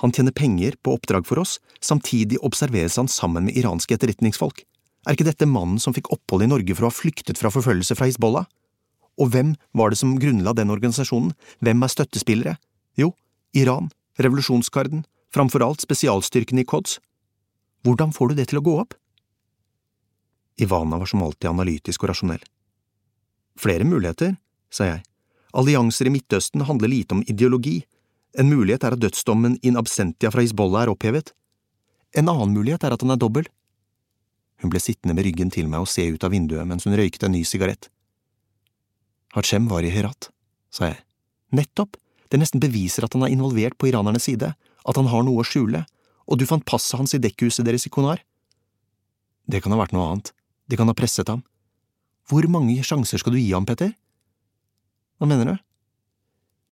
[0.02, 4.64] han tjener penger på oppdrag for oss, samtidig observeres han sammen med iranske etterretningsfolk.
[5.06, 7.94] Er ikke dette mannen som fikk opphold i Norge for å ha flyktet fra forfølgelse
[7.98, 8.48] fra Hizbollah?
[9.18, 11.32] Og hvem var det som grunnla den organisasjonen,
[11.62, 12.56] hvem er støttespillere?
[12.98, 13.12] Jo,
[13.54, 15.04] Iran, revolusjonsgarden,
[15.34, 16.98] framfor alt spesialstyrkene i Qods.
[17.86, 18.96] Hvordan får du det til å gå opp?
[20.58, 22.42] Ivana var som alltid analytisk og rasjonell.
[23.58, 24.34] Flere muligheter,
[24.70, 25.04] sa jeg.
[25.58, 27.80] Allianser i Midtøsten handler lite om ideologi.
[28.38, 31.32] En mulighet er at dødsdommen in absentia fra Hizbollah er opphevet.
[32.16, 33.46] En annen mulighet er at han er dobbel.
[34.62, 37.28] Hun ble sittende med ryggen til meg og se ut av vinduet mens hun røykte
[37.28, 37.90] en ny sigarett.
[39.36, 40.30] Hachem var i Herat,
[40.72, 40.98] sa jeg.
[41.54, 41.96] Nettopp,
[42.28, 45.46] det nesten beviser at han er involvert på iranernes side, at han har noe å
[45.46, 45.84] skjule,
[46.28, 48.20] og du fant passet hans i dekkhuset deres i Konar.
[49.48, 50.34] Det kan ha vært noe annet,
[50.68, 51.40] de kan ha presset ham.
[52.28, 53.94] Hvor mange sjanser skal du gi ham, Petter?
[55.18, 55.67] Hva mener du?